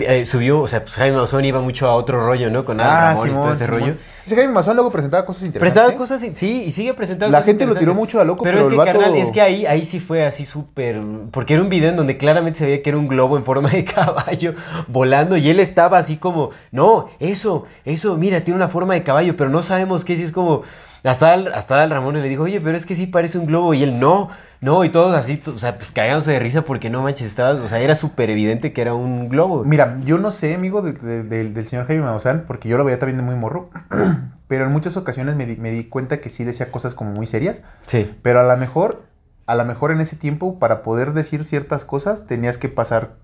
[0.00, 2.64] eh, subió, o sea, pues Jaime Maussan iba mucho a otro rollo, ¿no?
[2.64, 3.80] Con Al Ramón y todo Ah, Simón, ese Simón.
[3.80, 3.96] rollo.
[4.26, 5.72] Ese Jaime Mazón luego presentaba cosas interesantes.
[5.72, 5.96] Prestaba ¿eh?
[5.96, 8.62] cosas, sí, y sigue presentando La cosas gente lo tiró mucho a loco, pero, pero
[8.62, 11.00] es que, el vato- carnal, es que ahí, ahí sí fue así súper...
[11.30, 13.68] Porque era un video en donde claramente se veía que era un globo en forma
[13.70, 14.54] de caballo
[14.88, 19.36] volando y él estaba así como, no, eso, eso, mira, tiene una forma de caballo,
[19.36, 20.62] pero no sabemos qué es, y es como...
[21.04, 23.74] Hasta Al, hasta Al Ramón le dijo, oye, pero es que sí parece un globo.
[23.74, 24.30] Y él, no,
[24.60, 27.68] no, y todos así, o sea, pues cagándose de risa porque no manches, estaba, o
[27.68, 29.64] sea, era súper evidente que era un globo.
[29.64, 32.84] Mira, yo no sé, amigo, de- de- del- del señor Jaime Maussan, porque yo lo
[32.84, 33.68] veía también de muy morro.
[34.48, 37.26] pero en muchas ocasiones me di, me di cuenta que sí decía cosas como muy
[37.26, 37.62] serias.
[37.86, 38.14] Sí.
[38.22, 39.02] Pero a lo mejor,
[39.46, 43.16] a lo mejor en ese tiempo, para poder decir ciertas cosas, tenías que pasar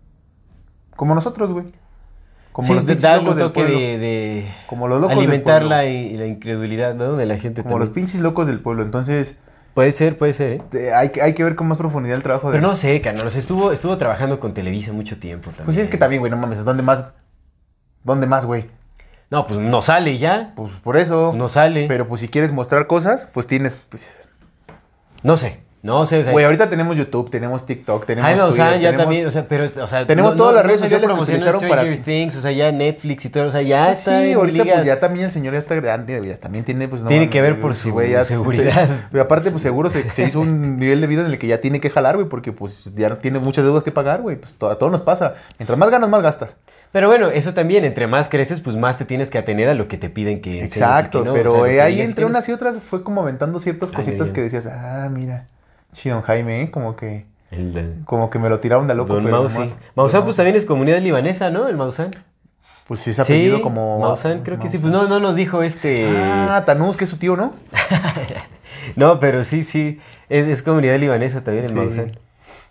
[0.96, 1.64] como nosotros, güey.
[2.52, 3.78] Como sí, los de- darle un toque pueblo.
[3.78, 5.76] de, de Como los locos del alimentar pueblo.
[5.76, 7.16] la, y la incredulidad ¿no?
[7.16, 8.06] de la gente Como los también.
[8.06, 8.82] pinches locos del pueblo.
[8.82, 9.38] Entonces,
[9.74, 10.92] Puede ser, puede ser, ¿eh?
[10.92, 12.58] hay, que- hay que ver con más profundidad el trabajo de...
[12.58, 13.00] Pero no sé,
[13.36, 15.64] estuvo, estuvo trabajando con Televisa mucho tiempo también.
[15.66, 17.06] Pues sí, es que también, güey, no mames, ¿dónde más?
[18.02, 18.66] ¿Dónde más, güey?
[19.30, 21.32] No, pues no sale ya, Pues por eso.
[21.36, 21.86] no sale.
[21.86, 23.76] Pero pues si quieres mostrar cosas, pues tienes...
[23.88, 24.08] Pues,
[25.22, 26.32] No sé, no sé, o sea...
[26.32, 29.64] Güey, ahorita tenemos YouTube, tenemos TikTok, tenemos Jaime Twitter, ya tenemos- también, o sea, pero,
[29.64, 30.06] o sea...
[30.06, 33.24] Tenemos no- todas no- las redes sociales que utilizaron para- Things, o sea, ya Netflix
[33.24, 35.54] y todo, o sea, ya Pues está sí, ahorita ligas- pues ya también el señor
[35.54, 38.24] ya está grande, ya también tiene pues no Tiene que ver por su güey, ya
[38.24, 38.88] se- seguridad.
[39.10, 41.60] Güey, aparte pues seguro se, se hizo un nivel de vida en el que ya
[41.62, 44.68] tiene que jalar, güey, porque pues ya tiene muchas deudas que pagar, güey, pues to-
[44.68, 45.34] a todos nos pasa.
[45.58, 46.56] Mientras más ganas, más gastas.
[46.92, 49.88] Pero bueno, eso también, entre más creces, pues más te tienes que atener a lo
[49.88, 51.92] que te piden que y Exacto, que no, o pero sea, lo eh, que ahí
[51.94, 55.46] digas y entre unas y otras fue como aventando ciertas cositas que decías, ah, mira,
[55.92, 56.70] chido don Jaime, ¿eh?
[56.70, 59.14] como que El, como que me lo tiraron de loco.
[59.14, 59.72] Don pero Mausi.
[59.94, 61.68] Maussan, pues también es comunidad libanesa, ¿no?
[61.68, 62.10] El Maussan.
[62.86, 64.00] Pues sí, es apellido Sí, como...
[64.00, 64.78] Maussan, creo que sí.
[64.78, 66.08] Pues no, no nos dijo este...
[66.16, 67.54] Ah, Tanús, que es su tío, ¿no?
[68.96, 70.00] No, pero sí, sí.
[70.28, 71.76] Es, es comunidad libanesa también el Sí.
[71.76, 72.18] Maussan.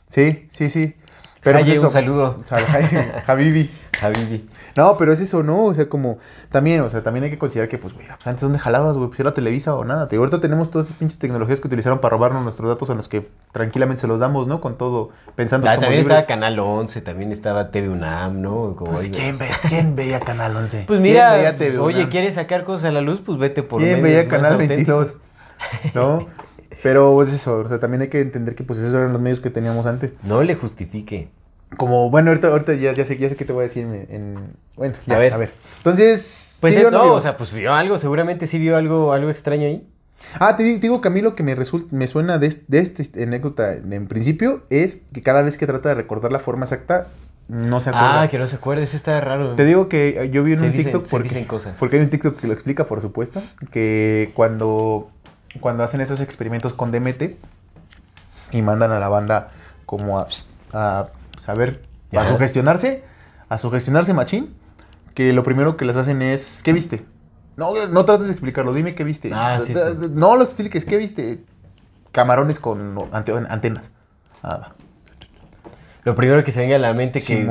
[0.07, 0.95] Sí, sí, sí.
[1.41, 2.37] Pero Haye, pues eso- un saludo.
[2.45, 2.65] Sal-
[3.27, 3.71] Habibi.
[4.01, 4.47] Habibi.
[4.75, 5.65] No, pero es eso, ¿no?
[5.65, 6.19] O sea, como
[6.51, 9.09] también, o sea, también hay que considerar que, pues, güey, pues antes dónde jalabas, güey,
[9.09, 10.07] pues era Televisa o nada.
[10.07, 13.09] Te ahorita tenemos todas esas pinches tecnologías que utilizaron para robarnos nuestros datos a los
[13.09, 14.61] que tranquilamente se los damos, ¿no?
[14.61, 16.05] Con todo, pensando Ah, también libres.
[16.17, 18.75] estaba Canal 11, también estaba TV UNAM, ¿no?
[18.77, 20.83] Como, Pues, ¿quién, ve- ¿Quién veía Canal 11?
[20.87, 22.07] Pues ¿Quién mira, oye?
[22.09, 23.21] ¿quieres sacar cosas a la luz?
[23.25, 25.15] Pues vete por ¿Quién medios veía Canal auténticos.
[25.83, 25.93] 22?
[25.93, 26.27] ¿No?
[26.83, 29.41] Pero es eso, o sea, también hay que entender que pues esos eran los medios
[29.41, 30.11] que teníamos antes.
[30.23, 31.29] No le justifique.
[31.77, 34.07] Como, bueno, ahorita, ahorita ya, ya sé, ya sé qué te voy a decir en...
[34.09, 35.33] en- bueno, ya, A ver.
[35.33, 35.51] a ver.
[35.77, 36.57] Entonces...
[36.61, 39.29] Pues ¿sí es- vio no, o sea, pues vio algo, seguramente sí vio algo, algo
[39.29, 39.87] extraño ahí.
[40.39, 42.47] Ah, te, di- te digo que a mí lo que me resulta, me suena de,
[42.47, 46.39] es- de esta anécdota en principio es que cada vez que trata de recordar la
[46.39, 47.07] forma exacta,
[47.49, 48.21] no se acuerda.
[48.23, 49.55] Ah, que no se acuerde, eso está raro.
[49.55, 51.77] Te digo que eh, yo vi en Se un dicen- TikTok porque, dicen cosas.
[51.79, 55.09] porque hay un TikTok que lo explica, por supuesto, que cuando,
[55.59, 57.23] cuando hacen esos experimentos con DMT
[58.51, 59.49] y mandan a la banda
[59.85, 60.27] como a,
[60.73, 61.07] a
[61.37, 61.81] saber,
[62.15, 63.03] a sugestionarse,
[63.49, 64.53] a sugestionarse machín,
[65.13, 67.05] que lo primero que les hacen es, ¿qué viste?
[67.57, 69.31] No, no trates de explicarlo, dime qué viste.
[69.33, 69.79] Ah, sí, sí.
[70.11, 71.43] No lo expliques, ¿qué viste?
[72.11, 73.91] Camarones con ante- antenas.
[74.41, 74.75] Ah, va.
[76.03, 77.45] Lo primero que se venga a la mente que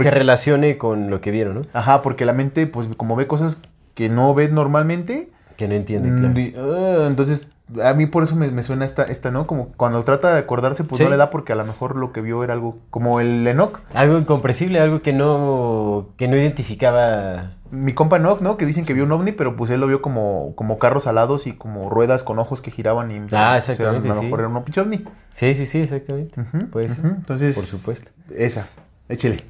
[0.00, 1.66] se relacione con lo que vieron, ¿no?
[1.74, 3.58] Ajá, porque la mente, pues como ve cosas
[3.94, 6.16] que no ve normalmente, Que no entiende, Mm,
[6.52, 7.06] claro.
[7.06, 7.48] entonces,
[7.82, 9.46] a mí por eso me, me suena esta, esta, ¿no?
[9.46, 11.04] Como cuando trata de acordarse, pues Sí.
[11.04, 13.80] no le da porque a lo mejor lo que vio era algo como el Enoch.
[13.94, 17.52] Algo incomprensible, algo que no, que no identificaba.
[17.72, 18.56] Mi compa Enoch, ¿no?
[18.56, 21.46] Que dicen que vio un ovni, pero pues él lo vio como, como carros alados
[21.48, 23.20] y como ruedas con ojos que giraban y...
[23.32, 24.24] Ah, exactamente, A lo sí.
[24.26, 25.04] mejor era un pinche ovni.
[25.30, 26.40] Sí, sí, sí, exactamente.
[26.42, 27.04] Ujú, Puede ser.
[27.04, 27.56] Entonces...
[27.56, 28.10] Por supuesto.
[28.36, 28.68] Esa.
[29.08, 29.44] Échele.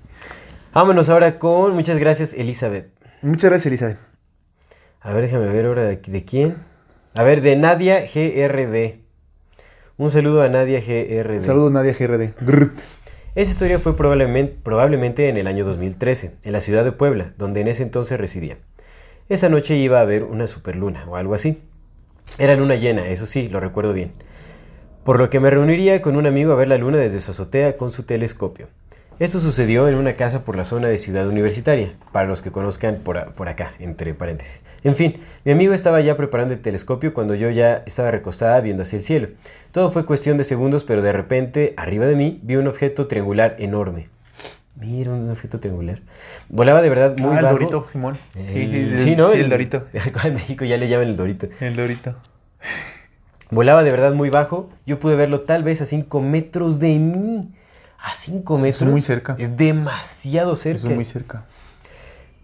[0.72, 2.88] Vámonos ahora con muchas gracias, Elizabeth.
[3.22, 3.98] Muchas gracias, Elizabeth.
[5.06, 6.56] A ver, déjame ver ahora de, de quién.
[7.14, 8.98] A ver, de Nadia GRD.
[9.98, 11.42] Un saludo a Nadia GRD.
[11.42, 12.34] Saludos, Nadia GRD.
[12.40, 12.76] Grrrt.
[13.36, 17.60] Esa historia fue probablemente, probablemente en el año 2013, en la ciudad de Puebla, donde
[17.60, 18.58] en ese entonces residía.
[19.28, 21.62] Esa noche iba a haber una superluna o algo así.
[22.40, 24.10] Era luna llena, eso sí, lo recuerdo bien.
[25.04, 27.76] Por lo que me reuniría con un amigo a ver la luna desde su azotea
[27.76, 28.66] con su telescopio.
[29.18, 32.96] Esto sucedió en una casa por la zona de Ciudad Universitaria, para los que conozcan
[32.96, 34.62] por, a- por acá, entre paréntesis.
[34.84, 38.82] En fin, mi amigo estaba ya preparando el telescopio cuando yo ya estaba recostada viendo
[38.82, 39.28] hacia el cielo.
[39.72, 43.56] Todo fue cuestión de segundos, pero de repente, arriba de mí, vi un objeto triangular
[43.58, 44.08] enorme.
[44.78, 46.02] Mira, un objeto triangular.
[46.50, 47.54] Volaba de verdad muy ah, el bajo.
[47.56, 48.18] Dorito, Simón.
[48.34, 49.32] El- sí, ¿no?
[49.32, 49.86] Sí, el Dorito.
[50.06, 51.48] Acá en México ya le llaman el Dorito.
[51.62, 52.14] El Dorito.
[53.50, 54.68] Volaba de verdad muy bajo.
[54.84, 57.48] Yo pude verlo tal vez a 5 metros de mí.
[57.98, 58.90] A 5 metros.
[58.90, 59.36] muy cerca.
[59.38, 60.88] Es demasiado cerca.
[60.88, 61.44] Es muy cerca.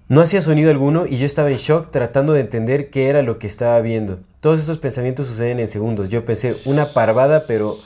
[0.08, 3.38] No hacía sonido alguno y yo estaba en shock tratando de entender qué era lo
[3.38, 4.20] que estaba viendo.
[4.40, 6.10] Todos estos pensamientos suceden en segundos.
[6.10, 7.76] Yo pensé, una parvada, pero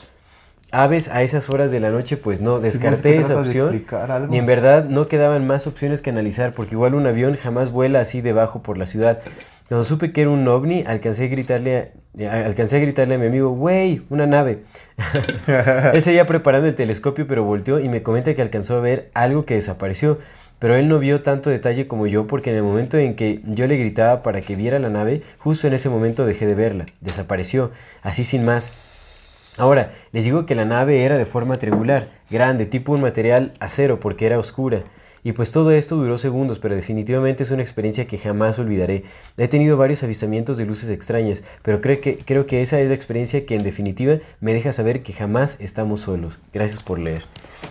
[0.72, 3.84] aves a esas horas de la noche, pues no, descarté esa opción.
[4.30, 8.00] Y en verdad no quedaban más opciones que analizar, porque igual un avión jamás vuela
[8.00, 9.20] así debajo por la ciudad.
[9.68, 11.92] Cuando supe que era un ovni, alcancé a gritarle
[12.24, 14.62] a, alcancé a, gritarle a mi amigo, wey, una nave.
[15.92, 19.44] él seguía preparando el telescopio, pero volteó y me comenta que alcanzó a ver algo
[19.44, 20.18] que desapareció.
[20.58, 23.66] Pero él no vio tanto detalle como yo, porque en el momento en que yo
[23.66, 26.86] le gritaba para que viera la nave, justo en ese momento dejé de verla.
[27.00, 29.56] Desapareció, así sin más.
[29.58, 34.00] Ahora, les digo que la nave era de forma triangular, grande, tipo un material acero,
[34.00, 34.84] porque era oscura.
[35.26, 39.02] Y pues todo esto duró segundos, pero definitivamente es una experiencia que jamás olvidaré.
[39.36, 42.94] He tenido varios avistamientos de luces extrañas, pero creo que, creo que esa es la
[42.94, 46.38] experiencia que en definitiva me deja saber que jamás estamos solos.
[46.52, 47.22] Gracias por leer.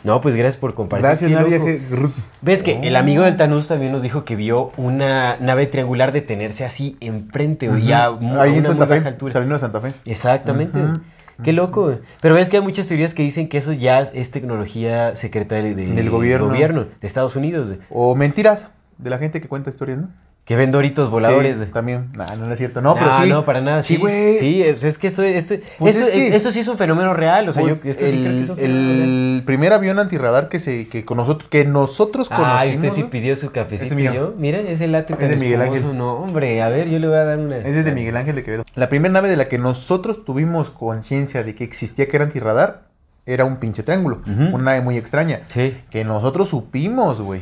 [0.04, 1.06] No, pues gracias por compartir.
[1.08, 1.58] Gracias, Nadia.
[1.60, 2.12] Grrrt.
[2.42, 3.00] ¿Ves que el Oh.
[3.00, 7.86] amigo del Tanús también nos dijo que vio una nave triangular detenerse así enfrente, güey,
[7.86, 8.96] ya mu- a una Santa muy Fe.
[8.98, 9.32] baja altura?
[9.32, 9.94] Saliendo de Santa Fe.
[10.04, 10.78] Exactamente.
[10.80, 11.00] Ujú.
[11.44, 12.00] Qué loco.
[12.22, 15.76] Pero ves que hay muchas teorías que dicen que eso ya es tecnología secreta de-
[15.76, 16.48] de- Del gobierno.
[17.00, 17.74] de Estados Unidos.
[17.90, 20.10] O mentiras de la gente que cuenta historias, ¿no?
[20.46, 21.58] Que ven doritos voladores.
[21.58, 22.10] Sí, también.
[22.16, 22.80] Nah, no, no es cierto.
[22.80, 23.30] No, pero Ah, sí.
[23.30, 23.82] no, para nada.
[23.82, 24.38] Sí, güey.
[24.38, 27.14] Sí, es, es que esto, esto, Pues esto, es que- esto sí es un fenómeno
[27.16, 27.50] real.
[27.50, 30.48] O sea, Pues yo esto sí creo que es un fenómeno el primer avión antirradar
[30.48, 32.60] que se que con nosotros que nosotros conocimos.
[32.62, 33.10] Ay, usted sí ¿no?
[33.10, 34.34] pidió su cafecito es yo.
[34.38, 35.62] Mira, ese late Es tan de Miguel.
[35.62, 35.98] Ángel.
[35.98, 37.58] No, hombre, a ver, yo le voy a dar una.
[37.58, 38.66] Ese es de Miguel Ángel de Quevedo.
[38.76, 42.84] La primera nave de la que nosotros tuvimos conciencia de que existía que era antirradar
[43.26, 44.22] era un pinche triángulo.
[44.28, 45.40] Una nave muy extraña.
[45.48, 45.76] Sí.
[45.90, 47.42] Que nosotros supimos, güey.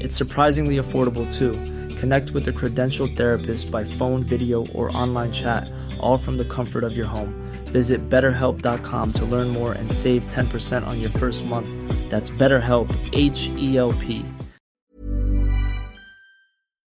[0.00, 1.52] It's surprisingly affordable too.
[1.96, 6.84] Connect with a credentialed therapist by phone, video, or online chat, all from the comfort
[6.84, 7.34] of your home.
[7.72, 11.68] Visit betterhelp.com to learn more and save 10% on your first month.
[12.08, 14.24] That's BetterHelp, H E L P.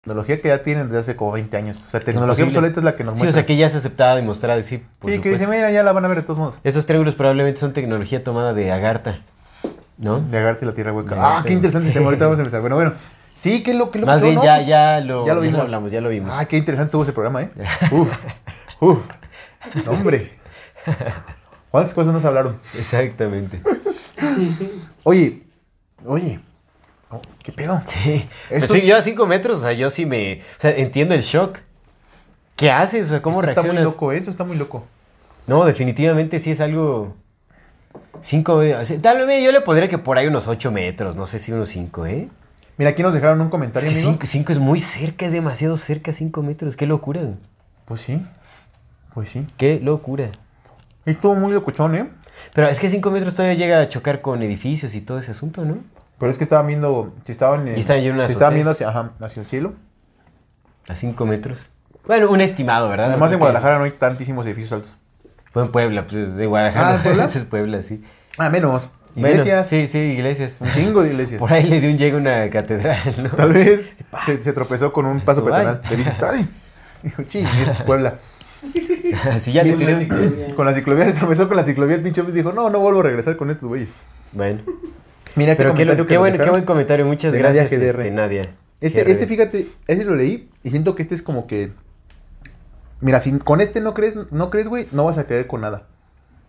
[0.03, 1.85] Tecnología que ya tienen desde hace como 20 años.
[1.87, 4.19] O sea, tecnología obsoleta es la que nos Sí, o sea, que ya es aceptada
[4.19, 6.39] y mostrada, sí, por sí, que dice, mira, ya la van a ver de todos
[6.39, 6.59] modos.
[6.65, 9.21] Esos triángulos probablemente son tecnología tomada de Agartha,
[10.01, 10.19] ¿no?
[10.21, 11.15] De Agarte la Tierra Hueca.
[11.15, 12.07] De Ah, qué interesante tema.
[12.07, 12.61] Ahorita vamos a empezar.
[12.61, 12.93] Bueno, bueno.
[13.35, 15.61] Sí, que lo que lo Más bien no, ya, pues, ya, lo, ya lo vimos.
[15.61, 16.35] hablamos, ya lo vimos.
[16.37, 17.51] Ah, qué interesante estuvo ese programa, ¿eh?
[17.91, 18.11] Uf,
[18.81, 18.99] uf.
[19.87, 20.33] No, hombre.
[21.71, 22.59] ¿Cuántas cosas nos hablaron?
[22.77, 23.63] Exactamente.
[25.05, 25.43] Oye,
[26.05, 26.41] oye.
[27.11, 27.81] Oh, ¿Qué pedo?
[27.87, 28.29] Sí.
[28.49, 30.41] Pero Estos- sí, yo a 5 metros, o sea, yo sí me...
[30.41, 31.59] O sea, entiendo el shock.
[32.57, 33.07] ¿Qué haces?
[33.07, 33.95] O sea, ¿cómo Esto está muy reaccionas?
[33.95, 34.85] loco, esto está muy loco.
[35.47, 37.17] No, definitivamente sí es algo...
[38.21, 38.61] 5
[39.01, 41.69] Tal vez yo le pondría que por ahí unos 8 metros, no sé si unos
[41.69, 42.29] 5, ¿eh?
[42.77, 44.25] Mira, aquí nos dejaron un comentario, Es que amigo.
[44.25, 46.77] 5 es muy cerca, es demasiado cerca 5 metros.
[46.77, 47.21] Qué locura.
[47.85, 48.25] Pues sí,
[49.13, 49.47] pues sí.
[49.57, 50.31] Qué locura.
[51.05, 52.11] Estuvo muy locuchón, ¿eh?
[52.55, 55.65] Pero es que 5 metros todavía llega a chocar con edificios y todo ese asunto,
[55.65, 55.79] ¿no?
[56.19, 58.89] Pero es que estaban viendo, si estaban en, estaban en una si estaban viendo hacia,
[58.89, 59.75] ajá, hacia el cielo.
[60.89, 61.67] A 5 metros.
[62.07, 63.09] Bueno, un estimado, ¿verdad?
[63.11, 64.95] Además en Guadalajara no hay tantísimos edificios altos.
[65.51, 66.89] Fue en Puebla, pues de Guadalajara.
[66.91, 67.25] Ah, ¿en Puebla?
[67.35, 68.03] Es Puebla, sí.
[68.39, 68.89] Ah, menos.
[69.15, 69.69] Bueno, Iglesias.
[69.69, 70.59] sí, sí, iglesias.
[70.61, 71.39] Un chingo de iglesias.
[71.41, 73.31] Por ahí le dio un llegue a una catedral, ¿no?
[73.31, 73.93] Tal vez
[74.27, 75.81] se, se tropezó con un paso peatonal.
[75.91, 76.49] Le dices, ¡ay!
[77.03, 78.19] Dijo, ching, es Puebla.
[79.33, 80.55] Así ya le ciclovía.
[80.55, 81.97] Con la ciclovía se tropezó con la ciclovía.
[81.97, 83.91] El pinche dijo, no, no vuelvo a regresar con estos güeyes.
[84.33, 84.61] Bueno.
[85.35, 86.55] Mira, este Pero qué, que qué buen, qué dejaron.
[86.55, 87.07] buen comentario.
[87.07, 88.55] Muchas gracias, este, Nadia.
[88.81, 89.11] Este, GRD.
[89.11, 91.73] este, fíjate, ese lo leí y siento que este es como que.
[93.01, 95.87] Mira, si con este no crees, no crees, güey, no vas a creer con nada.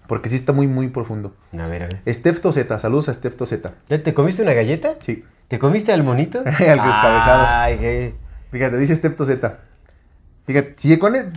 [0.07, 1.33] Porque sí está muy, muy profundo.
[1.57, 2.01] A ver, a ver.
[2.13, 3.75] Steph Toseta, saludos a Steph Toseta.
[3.87, 4.95] ¿Ya ¿Te comiste una galleta?
[5.05, 5.23] Sí.
[5.47, 6.39] ¿Te comiste al monito?
[6.45, 7.45] Al descabezado.
[7.47, 8.15] Ay, qué...
[8.51, 9.59] Fíjate, dice Steph Toseta.
[10.45, 11.31] Fíjate, sigue con él.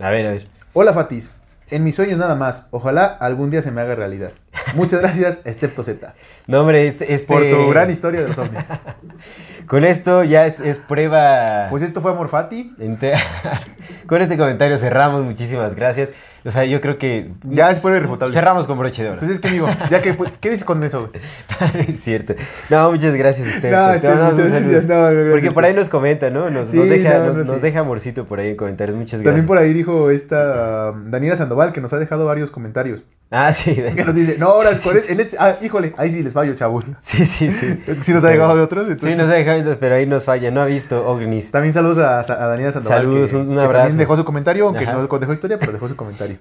[0.00, 0.48] A ver, a ver.
[0.72, 1.30] Hola Fatis.
[1.70, 2.66] En mis sueños nada más.
[2.72, 4.32] Ojalá algún día se me haga realidad.
[4.74, 6.14] Muchas gracias, Steph Toseta.
[6.48, 7.14] No, hombre, este...
[7.14, 8.64] este- Por tu gran historia de los ovnis.
[9.72, 11.68] Con esto ya es, es prueba...
[11.70, 12.74] Pues esto fue Amor Fati.
[12.78, 13.14] ente-
[14.06, 15.24] Con este comentario cerramos.
[15.24, 16.10] Muchísimas gracias.
[16.44, 17.30] O sea, yo creo que...
[17.44, 18.34] Ya es prueba irrefutable.
[18.34, 19.18] Cerramos con broche de oro.
[19.20, 21.10] Pues es que, amigo, ya que, ¿qué dices con eso,
[21.88, 22.34] es cierto.
[22.68, 23.72] No, muchas gracias, Esther.
[23.72, 24.84] No, Te- muchas gracias.
[24.86, 26.50] No, no, gracias, Porque por ahí nos comenta, ¿no?
[26.50, 27.62] Nos, Sí, nos deja, no, nos, no, nos sí.
[27.62, 28.96] deja amorcito por ahí en comentarios.
[28.96, 29.46] Muchas También gracias.
[29.46, 33.02] por ahí dijo esta um, Daniela Sandoval que nos ha dejado varios comentarios.
[33.34, 33.74] Ah, sí.
[33.74, 36.90] Que nos dice, no, ahora es- en este- ah, híjole, ahí sí les fallo, chavos.
[37.00, 37.78] Sí, sí, sí.
[37.86, 38.86] Es que sí nos ha dejado de otros.
[38.86, 40.50] Sí, entonces- nos ha dejado, pero ahí nos falla.
[40.50, 41.50] No ha visto Ognis.
[41.50, 42.98] También saludos a, a Daniela Sandoval.
[42.98, 43.72] Saludos, que- un- que abrazo.
[43.84, 44.92] También dejó su comentario, aunque Ajá.
[44.94, 46.31] no dejó historia, pero dejó su comentario.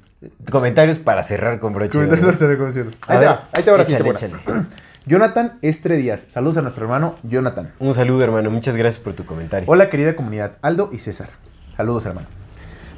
[0.51, 1.91] Comentarios para cerrar con broche.
[1.91, 2.37] Comentarios oro.
[2.37, 2.95] sobre recomendación.
[3.07, 4.33] A Ahí te va, ahí te va échale, échale.
[5.05, 6.25] Jonathan Estre Díaz.
[6.27, 7.71] Saludos a nuestro hermano Jonathan.
[7.79, 8.51] Un saludo, hermano.
[8.51, 9.69] Muchas gracias por tu comentario.
[9.69, 10.53] Hola, querida comunidad.
[10.61, 11.29] Aldo y César.
[11.75, 12.40] Saludos, hermano.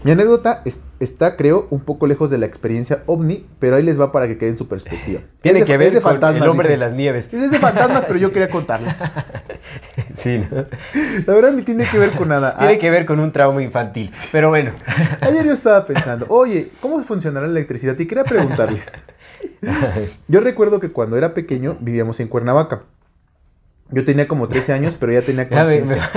[0.04, 4.00] Mi anécdota es- está, creo, un poco lejos de la experiencia ovni, pero ahí les
[4.00, 5.22] va para que quede en su perspectiva.
[5.42, 6.72] Tiene Es de- que es ver de con fantasmas, el hombre dice.
[6.74, 7.30] de las nieves.
[7.34, 8.96] Es de fantasmas, pero yo quería contarla.
[10.14, 10.66] Sí, ¿no?
[11.26, 12.56] La verdad ni tiene que ver con nada.
[12.58, 14.12] Tiene Ah, que ver con un trauma infantil.
[14.32, 14.72] Pero bueno.
[15.22, 17.98] Ayer yo estaba pensando, oye, ¿cómo funcionará la electricidad?
[17.98, 18.92] Y quería preguntarles.
[20.28, 22.84] Yo recuerdo que cuando era pequeño vivíamos en Cuernavaca.
[23.90, 26.10] Yo tenía como 13 años, pero ya tenía conciencia.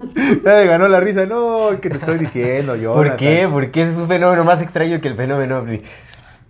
[0.44, 1.26] Ya me ganó la risa.
[1.26, 2.94] No, que te estoy diciendo, yo.
[2.94, 3.48] ¿Por qué?
[3.50, 5.82] Porque ese es un fenómeno más extraño que el fenómeno ovni.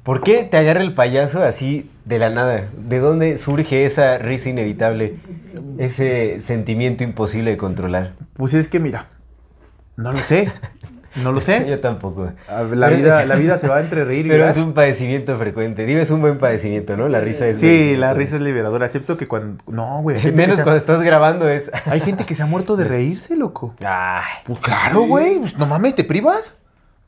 [0.02, 2.68] ¿Por qué te agarra el payaso así de la nada?
[2.76, 5.16] ¿De dónde surge esa risa inevitable?
[5.78, 8.14] Ese sentimiento imposible de controlar.
[8.34, 9.08] Pues es que mira,
[9.96, 10.50] no lo sé.
[11.16, 11.66] No lo sé.
[11.68, 12.32] Yo tampoco.
[12.48, 15.84] Ah, La vida, la vida se va entre reír y Pero es un padecimiento frecuente.
[15.86, 17.08] Digo, es un buen padecimiento, ¿no?
[17.08, 17.58] La risa es...
[17.58, 18.18] Sí, la entonces.
[18.18, 18.86] risa es liberadora.
[18.86, 19.62] Excepto que cuando.
[19.66, 20.16] No, güey.
[20.16, 21.70] hay gente Menos que se ha- cuando estás grabando es...
[21.86, 23.74] Hay gente que se ha muerto de reírse, loco.
[23.84, 25.38] Ay, Pues claro, güey.
[25.40, 26.56] Pues no mames, ¿te privas?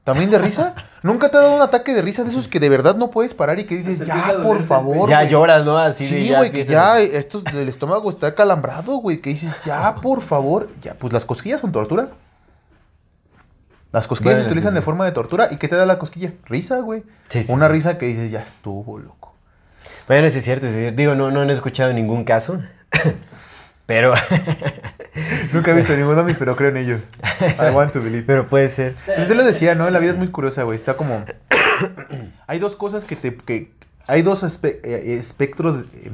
[0.04, 0.74] ¿También de risa?
[1.04, 3.34] ¿Nunca te ha dado un ataque de risa de esos que de verdad no puedes
[3.34, 5.08] parar y que dices, ya, por el favor?
[5.08, 5.28] ya güey"?
[5.30, 5.78] lloras, ¿no?
[5.78, 9.18] Así de Sí, ya güey, que ya esto del estómago está calambrado, güey.
[9.20, 10.68] Que dices, ya, por favor.
[10.82, 12.08] Ya, pues las cosquillas son tortura.
[13.92, 15.48] Las cosquillas se utilizan de forma de tortura.
[15.50, 16.32] ¿Y qué te da la cosquilla?
[16.46, 17.02] Risa, güey.
[17.28, 17.72] Sí, sí, Una sí.
[17.72, 19.34] risa que dices, ya estuvo, loco.
[20.08, 20.66] Bueno, sí es cierto.
[20.66, 22.60] Digo, no, no he escuchado ningún caso.
[23.86, 24.14] Pero...
[25.52, 27.00] Nunca he visto ningún ovni, pero creo en ellos.
[27.60, 28.22] I want to believe.
[28.26, 28.94] pero puede ser.
[29.04, 29.90] Pues usted lo decía, ¿no?
[29.90, 30.74] La vida es muy curiosa, güey.
[30.76, 31.22] Está como.
[32.46, 33.36] hay dos cosas que te.
[33.36, 33.72] Que...
[34.06, 36.10] Hay dos espe- eh, espectros eh,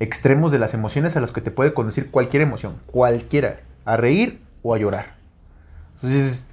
[0.00, 2.76] extremos de las emociones a los que te puede conducir cualquier emoción.
[2.86, 3.60] Cualquiera.
[3.84, 5.14] A reír o a llorar.
[5.96, 6.46] Entonces.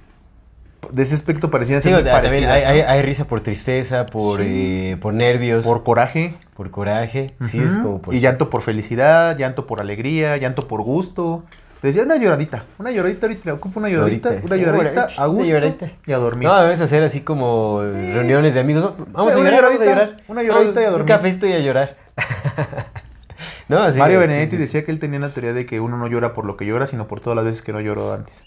[0.92, 2.88] De ese aspecto pareciera Sí, ser muy también hay, parecidas, hay- ¿no?
[2.88, 6.34] hay risa por tristeza, por, eh, por nervios, por, Por coraje.
[6.70, 7.34] coraje.
[7.40, 8.14] Sí, es como por...
[8.14, 11.44] Y llanto por felicidad, llanto por alegría, llanto por gusto.
[11.82, 12.64] Decía una lloradita.
[12.78, 13.54] Una lloradita ahorita.
[13.54, 14.28] Ocupo una lloradita.
[14.30, 14.46] Ahorita.
[14.46, 15.44] Una lloradita a gusto.
[15.48, 15.90] lloradita.
[16.06, 16.48] Y a dormir.
[16.48, 18.82] No, debes hacer así como reuniones de amigos.
[18.98, 20.16] No, Vamos a llorar, vamos a llorar.
[20.28, 21.08] una lloradita y a Un dormir.
[21.08, 21.96] cafecito y a llorar.
[23.68, 24.62] no, así Mario Benedetti sí, sí.
[24.62, 26.86] decía que él tenía la teoría de que uno no llora por lo que llora,
[26.86, 28.44] sino por todas las veces que no lloró antes.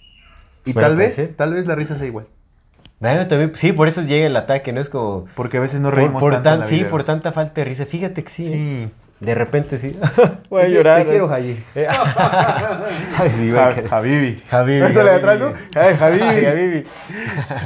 [0.65, 1.33] Y tal puede vez, ser.
[1.35, 2.25] tal vez la risa sea igual.
[2.99, 4.79] Bueno, también, sí, por eso llega el ataque, ¿no?
[4.79, 5.25] Es como...
[5.35, 6.89] Porque a veces no Por, reímos por tanto en tan, la sí, vida.
[6.89, 7.85] por tanta falta de risa.
[7.85, 8.45] Fíjate que sí.
[8.47, 8.89] ¿eh?
[8.89, 8.91] Sí.
[9.19, 9.97] De repente sí.
[10.49, 11.03] Voy a llorar.
[11.03, 11.63] Te quiero, Jayi.
[11.75, 11.87] Eh,
[13.15, 13.33] ¿Sabes?
[13.33, 14.43] Sí, Ja- Habibi.
[14.51, 15.39] Habibi, Eso le atrás.
[15.39, 15.53] ¿no?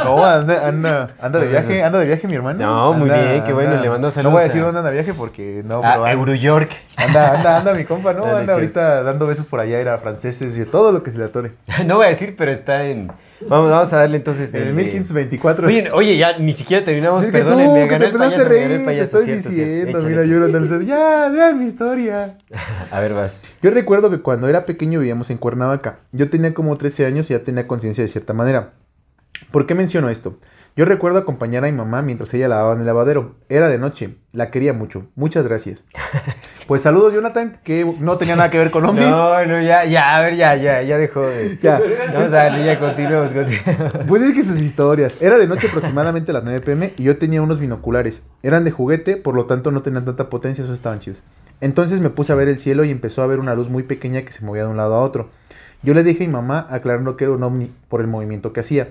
[0.04, 2.60] No, anda, anda, anda de viaje, anda de viaje mi hermano.
[2.60, 4.80] No, muy bien, qué bueno, anda- le mando No saludos voy a decir a- dónde
[4.80, 6.72] anda de viaje porque no, pero Ah, anda- Euro York.
[6.96, 8.20] anda, anda, anda mi compa, ¿no?
[8.26, 11.18] No, no Anda ahorita dando besos por allá, era franceses y todo lo que se
[11.18, 11.54] le atore.
[11.86, 13.12] No voy a decir, pero está en.
[13.48, 14.54] Vamos, vamos a darle entonces.
[14.54, 15.68] En el de- 1524.
[15.68, 17.22] Oye, oye, ya ni siquiera terminamos.
[17.24, 18.86] Es que Perdón, tú, me que gané te el payaso, me gané reír, el te
[18.86, 19.18] payaso.
[19.20, 19.72] estoy cierto, cierto.
[19.86, 20.86] diciendo, Échale, mira, échale.
[20.86, 22.38] Ya, vean mi historia.
[22.92, 23.40] A ver, vas.
[23.62, 26.00] Yo recuerdo que cuando era pequeño vivíamos en Cuernavaca.
[26.12, 28.74] Yo tenía como 13 años y ya tenía conciencia de cierta manera.
[29.52, 30.36] ¿Por qué menciono esto?
[30.78, 33.34] Yo recuerdo acompañar a mi mamá mientras ella lavaba en el lavadero.
[33.50, 34.18] Era de noche.
[34.32, 35.08] La quería mucho.
[35.16, 35.84] Muchas gracias.
[36.68, 39.06] Pues saludos, Jonathan, que no tenía nada que ver con ovnis.
[39.06, 41.58] No, no, ya, ya, a ver, ya, ya, ya dejó de...
[41.64, 41.80] Ya.
[42.14, 43.94] Vamos a darle, ya continuemos, continuemos.
[44.06, 45.22] Pues es que sus historias.
[45.22, 48.22] Era de noche aproximadamente a las 9 pm y yo tenía unos binoculares.
[48.44, 51.24] Eran de juguete, por lo tanto no tenían tanta potencia, esos estaban chidos.
[51.62, 54.24] Entonces me puse a ver el cielo y empezó a ver una luz muy pequeña
[54.24, 55.30] que se movía de un lado a otro.
[55.84, 58.60] Yo le dije a mi mamá aclarando que era un ovni por el movimiento que
[58.60, 58.90] hacía.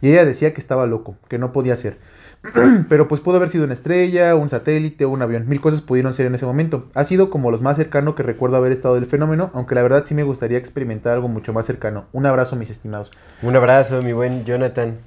[0.00, 1.98] Y ella decía que estaba loco, que no podía ser.
[2.88, 5.48] Pero pues pudo haber sido una estrella, un satélite o un avión.
[5.48, 6.86] Mil cosas pudieron ser en ese momento.
[6.94, 10.04] Ha sido como los más cercano que recuerdo haber estado del fenómeno, aunque la verdad
[10.06, 12.04] sí me gustaría experimentar algo mucho más cercano.
[12.12, 13.10] Un abrazo, mis estimados.
[13.42, 14.98] Un abrazo, mi buen Jonathan.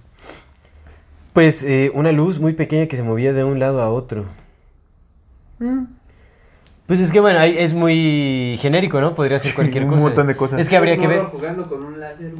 [1.31, 4.25] Pues eh, una luz muy pequeña que se movía de un lado a otro.
[6.87, 9.15] Pues es que bueno, ahí es muy genérico, ¿no?
[9.15, 10.03] Podría ser cualquier un cosa.
[10.03, 10.59] montón de cosas.
[10.59, 11.21] Es que habría Un que ver.
[11.23, 12.33] jugando con un láser.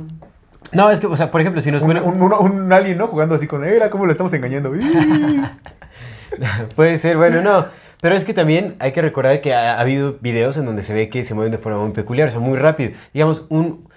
[0.74, 3.08] No, es que, o sea, por ejemplo, si nos Un, un, un- un alien, ¿no?
[3.08, 3.82] Jugando así con él.
[3.90, 4.72] Cómo lo estamos engañando.
[6.76, 7.66] Puede ser, bueno, no.
[8.02, 10.94] Pero es que también hay que recordar que ha, ha habido videos en donde se
[10.94, 12.92] ve que se mueven de forma muy peculiar, o sea, muy rápido.
[13.14, 13.88] Digamos, un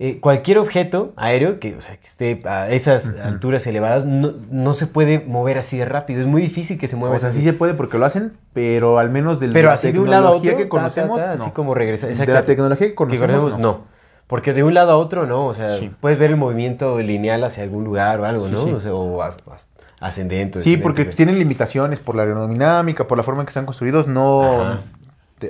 [0.00, 4.74] eh, cualquier objeto aéreo que, o sea, que esté a esas alturas elevadas no, no
[4.74, 6.20] se puede mover así de rápido.
[6.20, 7.38] Es muy difícil que se mueva O sea, así.
[7.38, 10.10] sí se puede porque lo hacen, pero al menos del, Pero la así de un
[10.10, 11.54] lado a tecnología otro, que ta, conocemos, ta, ta, así no.
[11.54, 12.08] como regresa.
[12.08, 13.93] De la tecnología que Que conocemos, conocemos, no.
[14.26, 15.46] Porque de un lado a otro, no.
[15.46, 15.90] O sea, Sí.
[16.00, 18.64] puedes ver el movimiento lineal hacia algún lugar o algo, Sí, ¿no?
[18.64, 18.70] sí.
[18.72, 19.68] O, sea, o as- as-
[20.00, 20.60] ascendente.
[20.60, 24.06] Sí, porque tienen limitaciones por la aerodinámica, por la forma en que están construidos.
[24.06, 24.80] No,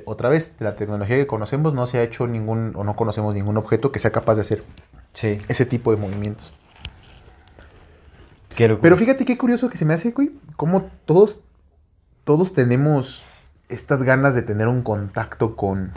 [0.07, 3.35] otra vez, de la tecnología que conocemos no se ha hecho ningún, o no conocemos
[3.35, 4.63] ningún objeto que sea capaz de hacer
[5.49, 6.53] ese tipo de movimientos.
[8.57, 8.69] qué.
[8.81, 11.41] Pero fíjate qué curioso que se me hace, güey, cómo todos,
[12.25, 13.25] todos tenemos
[13.69, 15.93] estas ganas de tener un contacto con,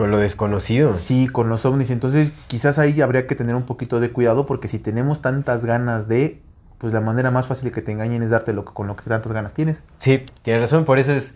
[0.00, 0.94] Con lo desconocido.
[0.94, 1.90] sí, con los ovnis.
[1.90, 6.08] Entonces, quizás ahí habría que tener un poquito de cuidado porque si tenemos tantas ganas
[6.08, 6.40] de,
[6.78, 8.96] pues la manera más fácil de que te engañen es darte lo que, con lo
[8.96, 9.82] que tantas ganas tienes.
[9.98, 11.34] Sí, tienes razón, por eso es...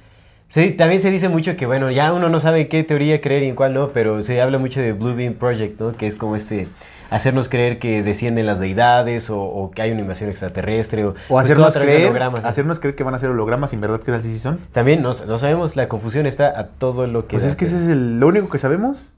[0.48, 3.48] Sí, también se dice mucho que, bueno, ya uno no sabe qué teoría creer y
[3.48, 5.94] en cuál no, pero se habla mucho de Blue Beam Project, ¿no?
[5.94, 6.66] Que es como este,
[7.10, 11.14] hacernos creer que descienden las deidades o, o que hay una invasión extraterrestre o, O
[11.28, 12.44] pues, hacernos creer, hologramas.
[12.44, 14.58] hacernos creer que van a ser hologramas y en verdad que así sí son.
[14.72, 17.36] También no, no sabemos, la confusión está a todo lo que...
[17.36, 19.14] Pues es que ese es el, lo único que sabemos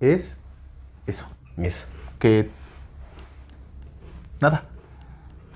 [0.00, 0.38] es
[1.06, 1.26] eso,
[1.56, 1.86] Eso.
[2.18, 2.50] que
[4.40, 4.64] nada,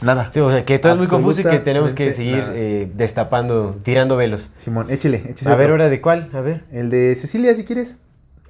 [0.01, 0.31] nada.
[0.31, 3.77] Sí, o sea, que todo es muy confuso y que tenemos que seguir eh, destapando,
[3.83, 4.51] tirando velos.
[4.57, 5.70] Simón, échele, échese A ver.
[5.70, 6.31] ¿hora de cuál?
[6.33, 7.96] A ver, El de Cecilia, si quieres.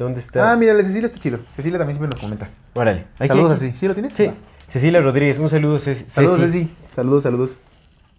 [0.05, 0.53] ¿Dónde está?
[0.53, 1.39] Ah, mira, Cecilia está chido.
[1.51, 2.49] Cecilia también siempre nos comenta.
[2.75, 3.07] Órale.
[3.19, 3.67] Aquí, Saludos aquí.
[3.69, 3.77] así.
[3.79, 4.15] ¿Sí lo tienes?
[4.15, 4.27] Sí.
[4.27, 4.35] Va.
[4.67, 6.05] Cecilia Rodríguez, un saludo, Ceci.
[6.09, 6.53] Saludos, Ceci.
[6.61, 6.75] Ceci.
[6.95, 7.57] Saludos, saludos.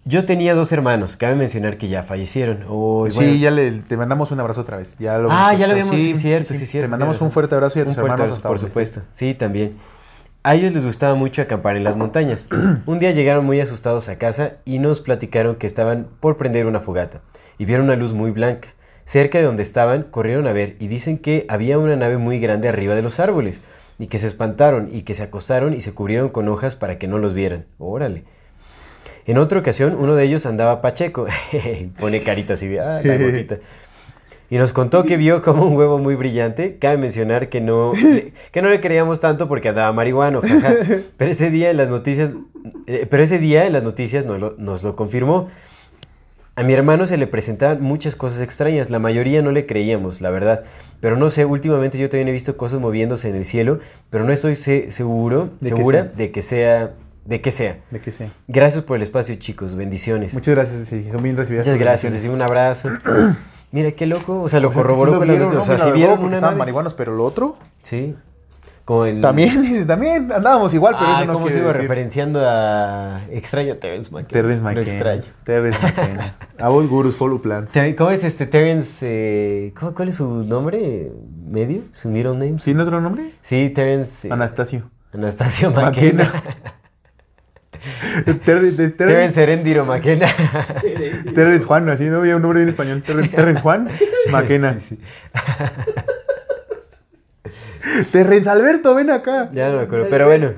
[0.03, 2.61] Yo tenía dos hermanos, cabe mencionar que ya fallecieron.
[2.67, 4.95] Oh, sí, bueno, ya le, te mandamos un abrazo otra vez.
[4.97, 6.87] Ya lo Ah, ya lo habíamos, sí, cierto, sí, cierto.
[6.87, 8.37] Te mandamos un fuerte abrazo y a Un tus fuerte hermanos.
[8.39, 9.01] abrazo, por supuesto.
[9.11, 9.77] Sí, también.
[10.43, 12.49] A ellos les gustaba mucho acampar en las montañas.
[12.87, 16.79] Un día llegaron muy asustados a casa y nos platicaron que estaban por prender una
[16.79, 17.21] fogata
[17.59, 18.69] y vieron una luz muy blanca.
[19.11, 22.69] Cerca de donde estaban, corrieron a ver y dicen que había una nave muy grande
[22.69, 23.61] arriba de los árboles
[23.99, 27.09] y que se espantaron y que se acostaron y se cubrieron con hojas para que
[27.09, 27.65] no los vieran.
[27.77, 28.23] Órale.
[29.25, 31.25] En otra ocasión, uno de ellos andaba pacheco.
[31.99, 33.57] Pone carita así de, ah, la gotita.
[34.49, 36.77] Y nos contó que vio como un huevo muy brillante.
[36.77, 40.73] Cabe mencionar que no, le- que no le creíamos tanto porque andaba marihuano, jaja.
[41.17, 42.33] Pero ese día en las noticias,
[42.87, 45.49] eh, pero ese día en las noticias nos lo, nos lo confirmó.
[46.55, 50.29] A mi hermano se le presentaban muchas cosas extrañas, la mayoría no le creíamos, la
[50.29, 50.63] verdad.
[50.99, 54.33] Pero no sé, últimamente yo también he visto cosas moviéndose en el cielo, pero no
[54.33, 56.11] estoy se- seguro, De que segura sea.
[56.11, 56.91] de que sea,
[57.25, 57.79] de que sea.
[57.89, 58.27] De que sea.
[58.49, 60.33] Gracias por el espacio, chicos, bendiciones.
[60.33, 61.09] Muchas gracias, Ceci.
[61.09, 61.65] Son bien recibidas.
[61.67, 62.89] Muchas gracias, decimos un abrazo.
[63.71, 65.63] Mira qué loco, o sea, lo O sea, que corroboró sí con las vieron, noticias.
[65.63, 65.83] O sea, ¿no?
[65.83, 66.55] si la vieron una nave.
[66.57, 68.15] marihuanos, pero lo otro Sí.
[68.91, 69.21] Como el.
[69.21, 71.81] también, dice, también andábamos igual, pero Ah, eso no ¿Cómo iba decir.
[71.81, 73.21] referenciando a.
[73.31, 74.27] Extraño a Terence McKenna.
[74.41, 74.91] Terrence Lo McKenna.
[74.91, 75.23] extraño.
[75.45, 76.33] Terrence McKenna.
[76.59, 77.71] Avoid gurus, follow plants.
[77.97, 78.99] ¿Cómo es este Terence?
[79.07, 81.09] eh, ¿cómo- ¿Cuál es su nombre
[81.47, 81.83] medio?
[81.93, 82.59] ¿Su middle name?
[82.59, 83.31] ¿Sí no otro nombre?
[83.39, 84.27] Sí, Terence.
[84.27, 84.91] eh, Anastasio.
[85.13, 86.25] Anastasio McKenna.
[86.25, 86.43] McKenna.
[88.45, 90.27] Terrence, Terrence, Terence Herendiro McKenna.
[91.33, 93.01] Terrence Juan, así no había un nombre en español.
[93.01, 93.87] Terrence, Terrence Juan
[94.31, 94.77] McKenna.
[94.79, 94.99] Sí, sí.
[98.11, 99.49] Terrence Alberto, ven acá.
[99.51, 100.51] Ya no me acuerdo, pero bueno.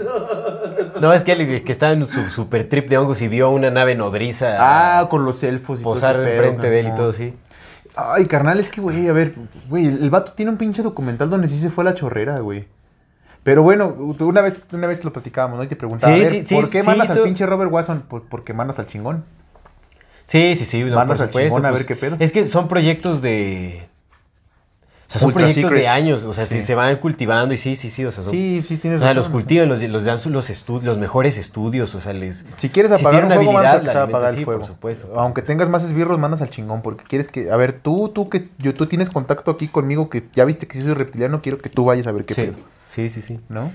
[0.99, 3.71] No, es que él que estaba en su super trip de hongos y vio una
[3.71, 7.33] nave nodriza Ah, con los elfos y posar todo enfrente de él y todo así.
[7.95, 9.35] Ay, carnal, es que, güey, a ver,
[9.69, 12.39] güey, el, el vato tiene un pinche documental donde sí se fue a la chorrera,
[12.39, 12.67] güey.
[13.43, 15.63] Pero bueno, una vez, una vez lo platicábamos, ¿no?
[15.63, 17.71] Y te preguntaba, Sí, a ver, sí, sí, ¿por qué sí mandas al pinche Robert
[17.71, 18.03] Watson?
[18.07, 19.25] Por- porque mandas al chingón.
[20.25, 22.15] Sí, sí, sí, no, Mandas al chingón a pues, ver qué pedo.
[22.19, 23.85] Es que son proyectos de...
[25.13, 26.65] sea, son Ultra proyectos de años, o sea, si Sí.
[26.67, 29.09] se van cultivando y sí, sí, sí, o sea, son- Sí, sí, tienes o sea,
[29.13, 29.15] razón.
[29.17, 32.45] los cultivan, los, los dan los, estu- los mejores estudios, o sea, les...
[32.57, 34.59] Si quieres apagar tienen un una fuego, habilidad, alimenta, apagar sí, el fuego.
[34.61, 35.07] por supuesto.
[35.07, 37.51] por Aunque tengas más esbirros, mandas al chingón porque quieres que...
[37.51, 40.77] A ver, tú, tú que yo, tú tienes contacto aquí conmigo que ya viste que
[40.77, 42.53] sí soy reptiliano, quiero que tú vayas a ver qué Sí, pedo,
[42.85, 43.39] sí, sí, sí.
[43.49, 43.71] ¿no?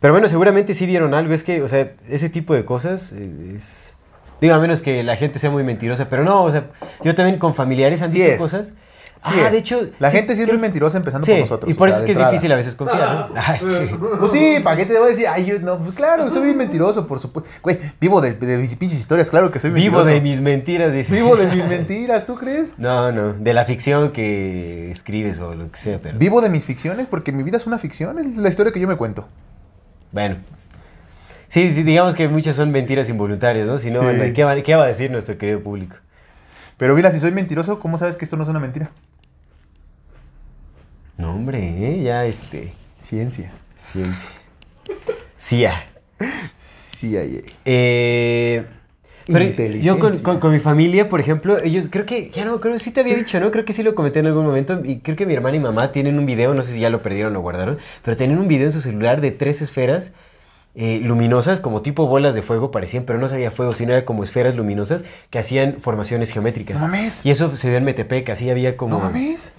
[0.00, 1.32] Pero bueno, seguramente sí vieron algo.
[1.32, 3.94] Es que, o sea, ese tipo de cosas eh, es...
[4.40, 6.08] Digo, a menos que la gente sea muy mentirosa.
[6.08, 6.66] Pero no, o sea,
[7.04, 8.38] yo también con familiares han Sí visto es.
[8.40, 8.74] cosas.
[9.24, 9.52] Sí ah, es.
[9.52, 9.80] de hecho...
[10.00, 11.70] La sí, gente sí es muy mentirosa empezando Sí, por nosotros.
[11.70, 13.28] y por o eso sea, es que es difícil a veces confiar, ¿no?
[13.36, 13.94] Ay, sí.
[14.18, 15.26] Pues sí, ¿para qué te voy a decir?
[15.28, 17.48] Ay, yo no, pues claro, soy bien mentiroso, por supuesto.
[17.62, 20.08] Güey, vivo de, de mis pinches historias, claro que soy Vivo mentiroso.
[20.10, 21.14] de mis mentiras, dice.
[21.14, 22.72] Vivo de mis mentiras, ¿tú crees?
[22.78, 26.18] No, no, de la ficción que escribes o lo que sea, pero...
[26.18, 28.88] Vivo de mis ficciones porque mi vida es una ficción, es la historia que yo
[28.88, 29.28] me cuento.
[30.10, 30.38] Bueno.
[31.46, 33.78] Sí, sí, digamos que muchas son mentiras involuntarias, ¿no?
[33.78, 34.04] Si no, Sí.
[34.06, 35.96] bueno, ¿qué, va, ¿qué va a decir nuestro querido público?
[36.78, 38.90] Pero mira, si soy mentiroso, ¿cómo sabes que esto no es una mentira?
[41.16, 42.02] No, hombre, ¿eh?
[42.02, 42.72] ya este...
[42.98, 43.52] Ciencia.
[43.76, 44.28] Ciencia.
[45.36, 45.86] CIA.
[46.62, 47.42] CIA.
[47.64, 48.64] Eh,
[49.26, 49.44] pero
[49.80, 52.78] yo con, con- con mi familia, por ejemplo, ellos creo que, ya no, creo que
[52.80, 53.50] sí te había dicho, ¿no?
[53.50, 55.92] Creo que sí lo comenté en algún momento y creo que mi hermana y mamá
[55.92, 58.66] tienen un video, no sé si ya lo perdieron o guardaron, pero tienen un video
[58.66, 60.12] en su celular de tres esferas
[60.74, 64.22] eh, luminosas, como tipo bolas de fuego parecían, pero no sabía fuego, sino era como
[64.24, 66.80] esferas luminosas que hacían formaciones geométricas.
[66.80, 67.24] No mames.
[67.26, 68.98] Y eso se dio en Metepec, así había como...
[68.98, 69.52] No mames.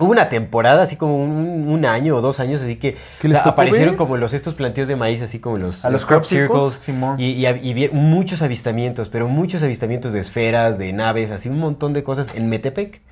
[0.00, 3.30] Hubo una temporada, así como un, un año o dos años, así que ¿Que o
[3.30, 3.98] sea, aparecieron ver?
[3.98, 6.88] como los estos plantíos de maíz, así como los, A los crop crop circles,
[7.18, 12.36] y, muchos avistamientos, pero muchos avistamientos de esferas, de naves, así un montón de cosas
[12.36, 13.02] en Metepec.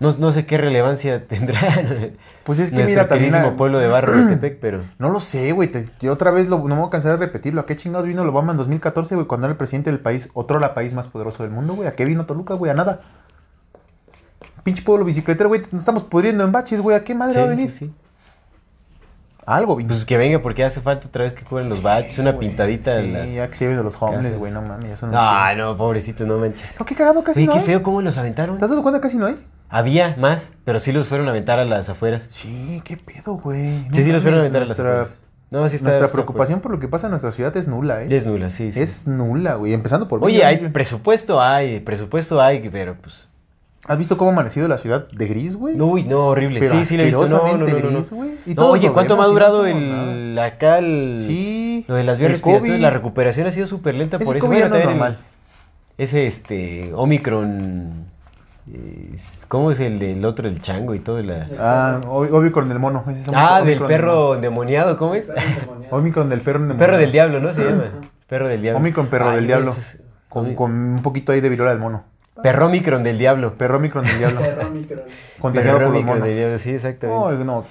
[0.00, 1.58] No, no sé qué relevancia tendrá
[2.44, 4.82] Pues es que nuestro mira, queridísimo pueblo de Barro, Metepec, pero...
[4.98, 5.70] No lo sé, güey.
[6.00, 7.62] yo otra vez lo, no me voy a cansar de repetirlo.
[7.62, 9.26] ¿A qué chingados vino el Obama en 2014, güey?
[9.26, 11.88] Cuando era el presidente del país, otro la país más poderoso del mundo, güey.
[11.88, 12.70] ¿A qué vino Toluca, güey?
[12.70, 13.00] A nada.
[14.68, 15.62] Pinche pueblo bicicletero, güey.
[15.72, 16.94] Nos estamos pudriendo en baches, güey.
[16.96, 17.70] ¿A qué madre va a Sí, venir?
[17.70, 17.92] sí, sí.
[19.46, 19.88] Algo vino.
[19.88, 23.00] Pues que venga, porque hace falta otra vez que cubren los baches, una Güey, pintadita.
[23.00, 23.32] Sí, en las...
[23.32, 24.36] ya que se de los casas.
[24.36, 24.52] güey.
[24.52, 26.76] No mames, un Ah, no, pobrecito, no manches.
[26.78, 27.64] No, qué cagado casi Oye, no qué hay.
[27.64, 28.58] feo cómo los aventaron.
[28.58, 29.00] ¿Te has dado cuenta?
[29.00, 29.36] Casi no hay.
[29.70, 32.26] Había más, pero sí los fueron a aventar a las afueras.
[32.30, 33.86] Sí, qué pedo, güey.
[33.88, 35.14] No Sí, sí los fueron a aventar a las afueras.
[35.50, 35.88] No, sí está.
[35.88, 38.02] Nuestra preocupación por lo que pasa en nuestra ciudad es nula.
[38.02, 38.06] ¿eh?
[38.10, 38.82] Es nula, sí, sí.
[38.82, 39.72] Es nula, güey.
[39.72, 40.22] Empezando por...
[40.22, 40.72] Oye, hay güey.
[40.72, 43.30] presupuesto, hay, presupuesto hay, pero pues.
[43.88, 45.80] ¿Has visto cómo ha amanecido la ciudad de gris, güey?
[45.80, 46.60] Uy, no, horrible.
[46.60, 47.26] Pero sí, sí, le he visto.
[47.26, 47.88] No, no, no, no, no.
[47.98, 48.30] gris, güey.
[48.46, 50.38] Y No, todos oye, ¿cuánto me ha vemos y no durado el.
[50.38, 51.14] acá el.
[51.16, 51.84] Sí.
[51.88, 52.70] Lo de las vías respiratorias.
[52.72, 52.82] COVID.
[52.82, 54.46] La recuperación ha sido súper lenta Ese por eso.
[54.46, 55.18] COVID Bueno, no el- normal.
[55.96, 56.92] Ese, este.
[56.94, 58.04] Omicron.
[58.72, 59.10] eh,
[59.48, 61.22] ¿Cómo es el del otro, el chango y todo?
[61.22, 61.48] La...
[61.58, 63.02] Ah, Omi- Omicron del mono.
[63.10, 65.32] ese es Ah, Omicron del del perro endemoniado, ¿cómo es?
[65.90, 66.86] Omicron del perro endemoniado.
[66.86, 67.54] Perro del diablo, ¿no?
[67.54, 67.84] Se llama.
[68.26, 68.78] Perro del diablo.
[68.80, 69.70] Omicron, perro Ay, del diablo.
[69.70, 72.04] ese es- Con, con un poquito ahí de viruela del mono.
[72.42, 73.54] Perromicron del diablo.
[73.54, 74.40] Perro Omicron del diablo.
[75.38, 76.60] Contagiado por los monos.
[76.60, 77.44] sí, exactamente.
[77.44, 77.64] No, no,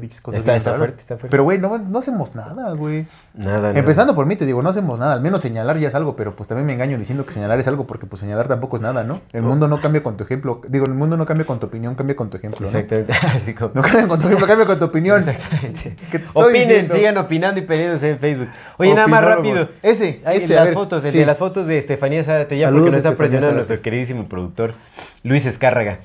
[0.00, 1.28] pinches cosas Está- está fuerte, está fuerte.
[1.30, 3.06] Pero, güey, no, no hacemos nada, güey.
[3.34, 3.78] Nada, nada.
[3.78, 5.12] Empezando por mí, te digo, no hacemos nada.
[5.14, 7.68] Al menos señalar ya es algo, pero pues también me engaño diciendo que señalar es
[7.68, 9.20] algo, porque pues señalar tampoco es nada, ¿no?
[9.32, 10.60] El mundo no cambia con tu ejemplo.
[10.68, 12.66] Digo, el mundo no cambia con tu opinión, cambia con tu ejemplo, ¿no?
[12.66, 13.12] Exactamente.
[13.36, 15.18] Así como- No cambia con tu ejemplo, cambia con tu opinión.
[15.28, 15.96] Exactamente.
[16.10, 16.94] ¿Qué te estoy Opinen, diciendo?
[16.94, 18.48] sigan opinando y peleándose en Facebook.
[18.78, 19.68] Oye, nada más rápido.
[19.82, 21.18] Ese, Ahí, ese, las ver, fotos, el sí.
[21.18, 24.74] de las fotos de Estefanía Zárate, ya Saludos, porque nos está presionando nuestro queridísimo productor,
[25.22, 25.98] Luis Escárraga.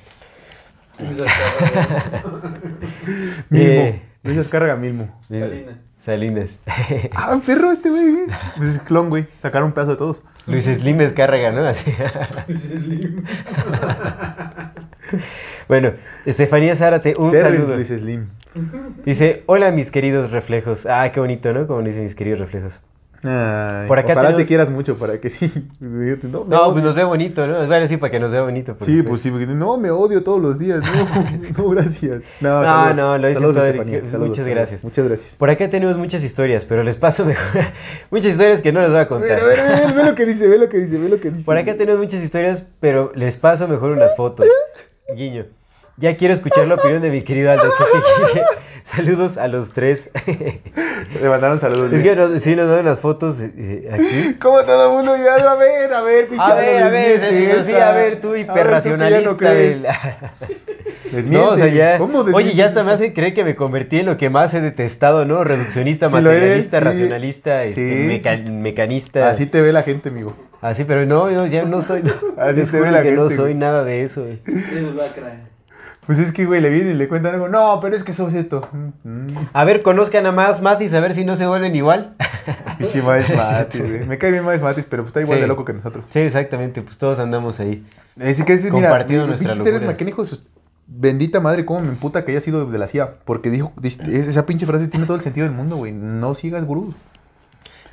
[3.50, 3.52] Milmo.
[3.72, 5.20] Eh, Luis descarga Milmo.
[5.28, 5.76] Salinas.
[5.98, 6.60] Salinas.
[7.16, 8.26] Ah, perro este güey.
[8.56, 9.26] Pues es clon, güey.
[9.40, 10.22] Sacaron un pedazo de todos.
[10.46, 11.66] Luis Slim Escárraga, ¿no?
[11.66, 11.90] Así.
[15.68, 15.92] bueno,
[16.26, 17.76] Estefanía Zárate, un Terrence saludo.
[17.76, 18.28] Luis Slim.
[19.04, 20.86] Dice, hola mis queridos reflejos.
[20.86, 21.66] Ah, qué bonito, ¿no?
[21.66, 22.82] Como dicen mis queridos reflejos.
[23.26, 25.50] Ay, Por acá ojalá tenemos- te quieras mucho para que sí.
[25.80, 27.66] No, pues nos ve bonito, ¿no?
[27.66, 28.72] Bueno, sí, para que nos vea bonito.
[28.74, 29.08] Sí, supuesto.
[29.08, 30.80] pues sí, porque no, me odio todos los días.
[30.82, 31.28] No,
[31.64, 32.22] no gracias.
[32.40, 32.96] No, No, saludos.
[32.96, 33.52] no, lo hice todo.
[33.54, 34.84] Saludos, Muchas gracias.
[34.84, 35.36] Muchas gracias.
[35.36, 37.62] Por acá tenemos muchas historias, pero les paso mejor.
[38.10, 39.40] muchas historias que no les voy a contar.
[39.42, 41.44] ver, a ver, ve lo que dice, ve lo que dice, ve lo que dice.
[41.46, 44.46] Por acá tenemos muchas historias, pero les paso mejor unas fotos.
[45.16, 45.46] Guiño.
[45.96, 47.70] Ya quiero escuchar la opinión de mi querido Aldo.
[48.96, 50.10] Saludos a los tres.
[51.22, 51.92] Le mandaron saludos.
[51.92, 54.34] es que nos, sí nos dan las fotos eh, aquí.
[54.40, 57.92] Como todo el mundo ya, a ver, a ver, A ver, a ver, sí, a
[57.92, 59.30] ver, tú ver, hiperracionalista.
[59.32, 59.86] no del-.
[61.30, 61.96] No, o sea, ya.
[61.98, 64.60] ¿Cómo Oye, ya hasta me hace creer que me convertí en lo que más he
[64.60, 65.44] detestado, ¿no?
[65.44, 66.88] Reduccionista, Sí materialista, es, sí.
[66.90, 69.30] racionalista, este, meca- mecanista.
[69.30, 70.34] Así te ve la gente, amigo.
[70.60, 72.02] Así, pero no, yo ya no soy.
[72.36, 73.54] Así te ve la que no gente, soy güey.
[73.54, 74.26] nada de eso.
[74.94, 75.36] lacra.
[76.06, 77.48] Pues es que, güey, le viene y le cuentan algo.
[77.48, 78.68] No, pero es que sos esto.
[79.04, 82.14] Mm, A ver, conozcan a más Matis, a ver si no se vuelven igual.
[82.78, 84.06] Pinche Maes Matis, güey.
[84.06, 85.42] Me cae bien Maes Matis, pero pues está igual Sí.
[85.42, 86.04] de loco que nosotros.
[86.10, 87.86] Sí, exactamente, pues todos andamos ahí.
[88.20, 90.24] Así que es, mira, Compartiendo mi- mi nuestra locura.
[90.24, 90.40] Su
[90.86, 93.14] bendita madre, cómo me emputa que haya sido de la CIA.
[93.24, 95.92] Porque dijo, esa pinche frase tiene todo el sentido del mundo, güey.
[95.92, 96.94] No sigas gurús.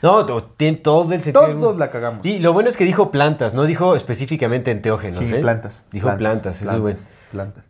[0.01, 0.25] No,
[0.57, 1.45] tiene todo el sentido.
[1.59, 2.25] Todos la cagamos.
[2.25, 5.19] Y lo bueno es que dijo plantas, no dijo específicamente enteógenos.
[5.19, 5.39] Sí, ¿eh?
[5.39, 5.85] plantas.
[5.91, 6.99] Dijo plantas, eso es bueno.
[7.31, 7.63] Plantas.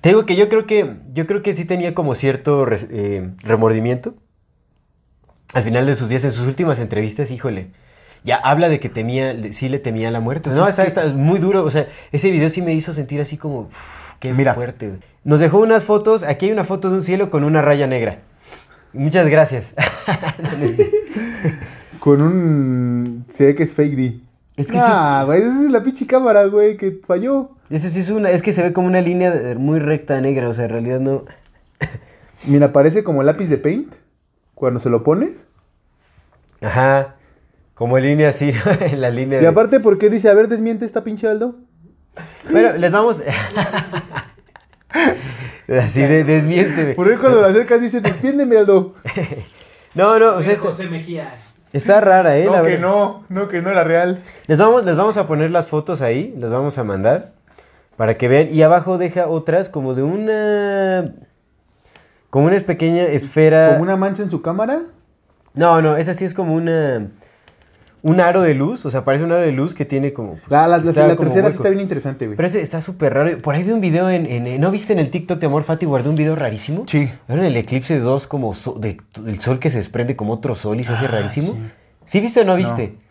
[0.00, 4.14] Te digo que yo creo que yo creo que sí tenía como cierto eh, remordimiento.
[5.54, 7.70] Al final de sus días, en sus últimas entrevistas, híjole,
[8.22, 10.50] ya habla de que temía, sí le temía la muerte.
[10.50, 11.64] No, es está, muy duro.
[11.64, 13.68] O sea, ese video sí me hizo sentir así como,
[14.20, 14.54] qué Mira.
[14.54, 14.98] fuerte.
[15.24, 16.22] Nos dejó unas fotos.
[16.22, 18.20] Aquí hay una foto de un cielo con una raya negra.
[18.92, 19.74] Muchas gracias.
[22.00, 23.26] Con un.
[23.28, 24.20] Se ve que es fake D.
[24.56, 27.50] Es que ah, sí- güey, esa es la pinche cámara, güey, que falló.
[27.70, 30.48] Ese sí es una, es que se ve como una línea de- muy recta negra.
[30.48, 31.24] O sea, en realidad no.
[32.48, 33.94] Mira, parece como lápiz de paint
[34.54, 35.32] cuando se lo pones.
[36.62, 37.16] Ajá.
[37.74, 38.72] Como línea así, ¿no?
[38.86, 41.56] En la línea Y de- aparte, ¿por qué dice, a ver, desmiente esta pinche Aldo?
[42.50, 43.20] Bueno, les vamos.
[45.68, 46.94] Así de desmiénteme.
[46.94, 48.94] Por ahí cuando la acercas dice, despiéndeme, Aldo.
[49.94, 51.34] No, no, o sea, José está, Mejía.
[51.72, 52.46] está rara, ¿eh?
[52.46, 52.80] la No, que verdad.
[52.88, 54.22] no, no, que no era real.
[54.46, 57.32] Les vamos, les vamos a poner las fotos ahí, las vamos a mandar
[57.98, 58.48] para que vean.
[58.50, 61.12] Y abajo deja otras como de una.
[62.30, 63.70] Como una pequeña esfera.
[63.72, 64.82] Como una mancha en su cámara.
[65.54, 67.08] No, no, esa sí es como una.
[68.00, 70.34] Un aro de luz, o sea, parece un aro de luz que tiene como.
[70.34, 72.36] pues, La, la, la- la como tercera sí está bien interesante, güey.
[72.36, 73.38] Pero ese está súper raro.
[73.42, 75.84] Por ahí vi un video en, en- ¿No viste en el TikTok de Amor Fati
[75.84, 76.84] guardó un video rarísimo?
[76.86, 77.10] Sí.
[77.26, 80.54] ¿Vieron el eclipse de dos como so- de- del sol que se desprende como otro
[80.54, 81.54] sol y se hace Ah, rarísimo?
[81.54, 81.62] sí.
[82.04, 82.20] sí.
[82.20, 82.94] viste o no viste?
[82.94, 83.07] No,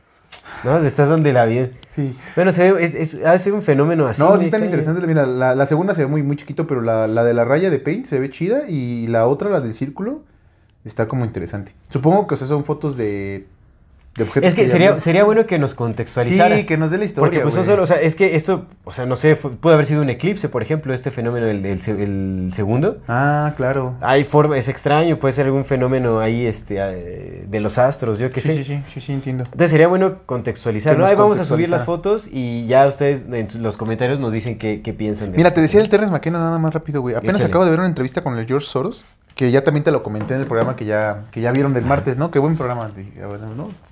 [0.85, 1.69] estás donde la vi.
[1.89, 2.15] Sí.
[2.35, 4.21] Bueno, se ve, es, es- ha de ser un fenómeno así.
[4.21, 5.05] No, sí están interesantes.
[5.07, 7.69] Mira, la, la segunda se ve muy, muy chiquito, pero la, la de la raya
[7.69, 10.21] de paint se ve chida y la otra, la del círculo,
[10.85, 11.73] está como interesante.
[11.89, 13.47] Supongo que o sea, son fotos de,
[14.17, 14.47] de objetos.
[14.49, 16.55] Es que sería, no- sería bueno que nos contextualizara.
[16.57, 17.65] Sí, que nos dé la historia, Porque pues güey.
[17.65, 20.09] solo, o sea, es que esto, o sea, no sé, fue- pudo haber sido un
[20.09, 21.47] eclipse, por ejemplo, este fenómeno
[21.77, 22.97] se- el segundo.
[23.07, 23.95] Ah, claro.
[24.01, 28.31] Hay forma, es extraño, puede ser algún fenómeno ahí este, eh, de los astros, yo
[28.31, 28.55] qué Sí, sé.
[28.57, 29.43] sí, sí, sí, sí, entiendo.
[29.45, 31.03] Entonces sería bueno contextualizar, Que ¿no?
[31.03, 34.57] nos Ahí vamos a subir las fotos y ya ustedes en los comentarios nos dicen
[34.57, 35.31] qué, qué piensan.
[35.31, 35.89] de Mira, te decía el.
[35.89, 37.15] Terrence McKenna nada más rápido, güey.
[37.15, 37.49] Apenas Échale.
[37.49, 39.05] acabo de ver una entrevista con el George Soros,
[39.37, 41.85] que ya también te lo comenté en el programa que ya, que ya vieron del
[41.85, 42.31] martes, ¿no?
[42.31, 42.91] Qué buen programa.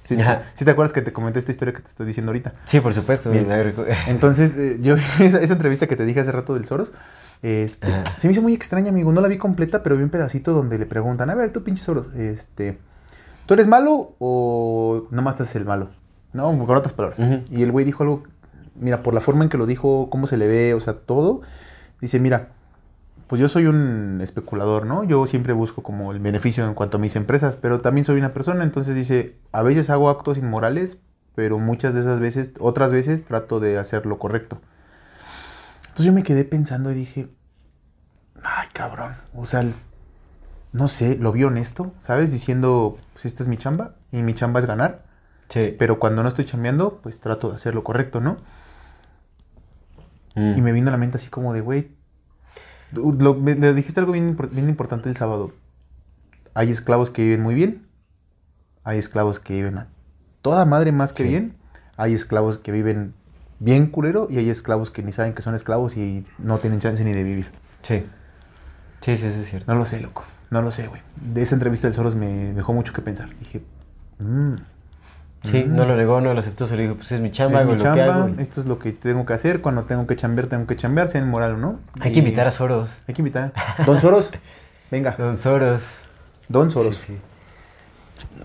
[0.01, 2.51] Sí, te acuerdas que te comenté esta historia que te estoy diciendo ahorita.
[2.65, 3.29] Sí, por supuesto.
[3.29, 3.47] Bien.
[4.07, 6.91] Entonces, eh, yo esa, esa entrevista que te dije hace rato del Soros,
[7.43, 7.87] este,
[8.17, 9.11] se me hizo muy extraña, amigo.
[9.11, 11.83] No la vi completa, pero vi un pedacito donde le preguntan, a ver, tú pinche
[11.83, 12.79] Soros, este,
[13.45, 15.89] ¿tú eres malo o nomás haces el malo?
[16.33, 17.19] No, con otras palabras.
[17.51, 18.23] Y el güey dijo algo,
[18.73, 21.41] mira, por la forma en que lo dijo, cómo se le ve, o sea, todo,
[22.01, 22.49] dice, mira,
[23.27, 25.03] pues yo soy un especulador, ¿no?
[25.03, 28.33] Yo siempre busco como el beneficio en cuanto a mis empresas, pero también soy una
[28.33, 31.01] persona, entonces dice, a veces hago actos inmorales,
[31.33, 34.61] pero muchas de esas veces, otras veces trato de hacer lo correcto.
[35.81, 37.29] Entonces yo me quedé pensando y dije,
[38.43, 39.65] ay cabrón, o sea,
[40.71, 42.31] no sé, lo vi honesto, ¿sabes?
[42.31, 45.03] Diciendo, pues esta es mi chamba y mi chamba es ganar,
[45.47, 45.75] Sí.
[45.77, 48.37] pero cuando no estoy chambeando, pues trato de hacer lo correcto, ¿no?
[50.35, 50.57] Mm.
[50.57, 51.91] Y me vino a la mente así como de, güey,
[52.95, 55.51] lo- me, le dijiste algo bien, bien importante el sábado.
[56.53, 57.85] Hay esclavos que viven muy bien,
[58.83, 59.87] hay esclavos que viven a
[60.41, 61.29] toda madre más que Sí.
[61.29, 61.55] bien,
[61.97, 63.13] hay esclavos que viven
[63.59, 67.03] bien culero y hay esclavos que ni saben que son esclavos y no tienen chance
[67.03, 67.47] ni de vivir.
[67.81, 68.05] Sí.
[69.01, 69.71] Sí, sí, sí, es cierto.
[69.71, 71.01] No lo sé, loco, no lo sé, güey.
[71.21, 73.29] De esa entrevista del Soros me dejó mucho que pensar.
[73.39, 73.63] Dije,
[74.19, 74.55] mmm,
[75.45, 77.63] Sí, no lo negó, no lo aceptó, se lo dijo, pues es mi chamba, es
[77.63, 78.29] hago mi lo que chamba, hago.
[78.37, 81.07] y- esto es lo que tengo que hacer, cuando tengo que chambear, tengo que chambear,
[81.09, 81.79] sea en moral o no.
[82.01, 83.01] Hay que invitar a Soros.
[83.07, 83.53] Hay que invitar.
[83.85, 84.31] Don Soros,
[84.91, 85.15] venga.
[85.17, 85.83] Don Soros.
[86.49, 86.95] Don Soros.
[86.97, 87.19] Sí, sí.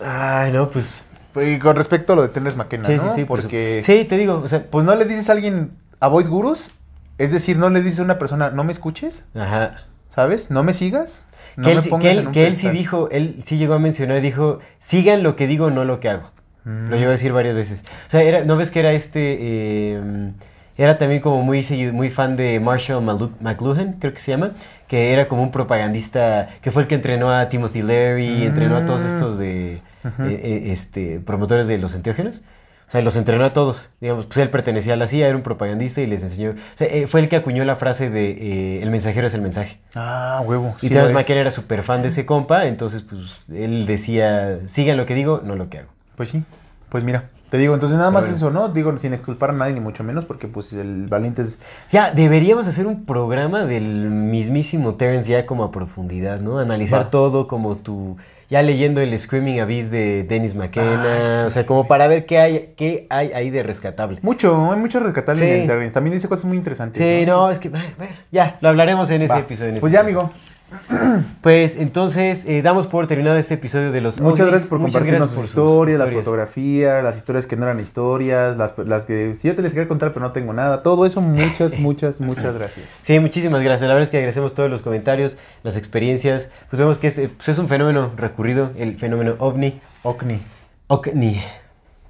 [0.05, 1.05] Ay, no, pues.
[1.37, 3.03] Y con respecto a lo de Terrence McKenna, Sí, ¿no?
[3.05, 3.25] sí, sí.
[3.25, 4.65] por Porque, Sí, te digo, o sea.
[4.69, 6.73] pues no le dices a alguien, avoid gurus,
[7.19, 9.85] es decir, no le dices a una persona, no me escuches, Ajá.
[10.09, 10.51] ¿sabes?
[10.51, 11.27] No me sigas,
[11.57, 12.77] no que él, me sí- pongas que en él, un que él sí pedestal".
[12.79, 16.31] dijo, él sí llegó a mencionar, dijo, sigan lo que digo, no lo que hago.
[16.65, 16.91] Mm.
[16.91, 17.85] Lo llegó a decir varias veces.
[18.07, 19.37] O sea, era, ¿no ves que era este...
[19.41, 20.33] eh,
[20.77, 23.05] era también como muy, muy fan de Marshall
[23.41, 24.53] McLuhan, creo que se llama,
[24.89, 28.87] que era como un propagandista, que fue el que entrenó a Timothy Leary, entrenó a
[28.87, 29.83] todos estos de, eh,
[30.21, 32.43] eh, este, promotores de los enteógenos.
[32.89, 33.91] O sea, los entrenó a todos.
[34.01, 36.53] Digamos, pues él pertenecía a la CIA, era un propagandista y les enseñó.
[36.53, 39.43] O sea, eh, fue el que acuñó la frase de eh, el mensajero es el
[39.43, 39.79] mensaje.
[39.95, 40.75] Ah, huevo.
[40.81, 41.13] Y sí es.
[41.13, 45.41] McKenna era súper fan de ese compa, entonces pues él decía, sigan lo que digo,
[45.45, 45.91] no lo que hago.
[46.21, 46.43] Pues sí,
[46.91, 48.69] pues mira, te digo, entonces nada más eso, ¿no?
[48.69, 51.59] Digo, sin exculpar a nadie ni mucho menos, porque pues el valiente es...
[51.91, 56.59] Ya, deberíamos hacer un programa del mismísimo Terrence ya como a profundidad, ¿no?
[56.59, 57.11] Analizar Va.
[57.11, 58.19] todo como tu...
[58.51, 62.39] ya leyendo el Screaming Abyss de Dennis McKenna, Ah, o sea, como para ver qué
[62.39, 64.19] hay, qué hay ahí de rescatable.
[64.21, 65.49] Mucho, hay mucho rescatable Sí.
[65.51, 65.95] en el Terrence.
[65.95, 67.03] También dice cosas muy interesantes.
[67.03, 69.71] Sí, no, es que, a ver, ya, lo hablaremos en ese episodio.
[69.71, 70.21] en ese Pues ya, episodio.
[70.25, 70.50] amigo.
[71.41, 74.51] Pues entonces, eh, damos por terminado este episodio de los Muchas ovnis.
[74.51, 77.81] gracias por Muchas compartirnos gracias por sus historias, las fotografías, las historias que no eran
[77.81, 80.83] historias, las, las que si yo te les quería contar pero no tengo nada.
[80.83, 82.91] Todo eso, muchas, muchas, muchas gracias.
[83.03, 83.89] Sí, muchísimas gracias.
[83.89, 86.51] La verdad es que agradecemos todos los comentarios, las experiencias.
[86.69, 89.81] Pues vemos que este pues es un fenómeno recurrido, el fenómeno ovni.
[90.03, 90.41] Ocni.
[90.87, 91.41] OVNI.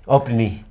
[0.06, 0.64] OVNI.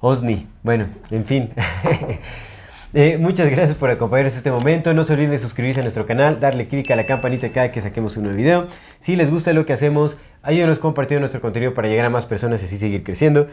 [0.00, 0.46] OSNI.
[0.62, 1.50] Bueno, en fin.
[2.98, 4.94] Eh, muchas gracias por acompañarnos este momento.
[4.94, 7.82] No se olviden de suscribirse a nuestro canal, darle clic a la campanita cada que
[7.82, 8.68] saquemos un nuevo video.
[9.00, 12.62] Si les gusta lo que hacemos, ayúdenos compartiendo nuestro contenido para llegar a más personas
[12.62, 13.48] y así seguir creciendo.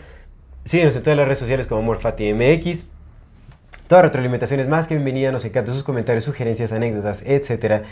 [0.64, 2.86] Síguenos en todas las redes sociales como AmorFatiMX.
[3.88, 5.30] Toda retroalimentación es más que bienvenida.
[5.34, 7.84] Nos encantan sus comentarios, sugerencias, anécdotas, etc.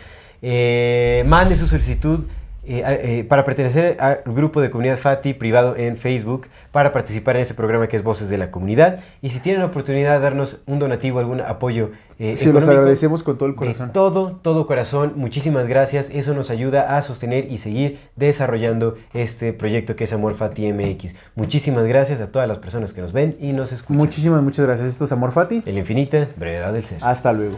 [0.42, 2.28] Eh, mande su solicitud
[2.64, 7.42] eh, eh, para pertenecer al grupo de comunidad FATI privado en Facebook para participar en
[7.42, 9.00] este programa que es Voces de la Comunidad.
[9.22, 13.24] Y si tienen la oportunidad de darnos un donativo, algún apoyo eh, Sí, los agradecemos
[13.24, 13.94] con todo el de corazón.
[13.94, 15.14] todo, todo corazón.
[15.16, 16.12] Muchísimas gracias.
[16.12, 21.16] Eso nos ayuda a sostener y seguir desarrollando este proyecto que es Amor Fati MX.
[21.34, 23.98] Muchísimas gracias a todas las personas que nos ven y nos escuchan.
[23.98, 24.90] Muchísimas, muchas gracias.
[24.90, 25.64] Esto es Amor Fati.
[25.66, 27.00] El infinita brevedad del ser.
[27.02, 27.58] Hasta luego.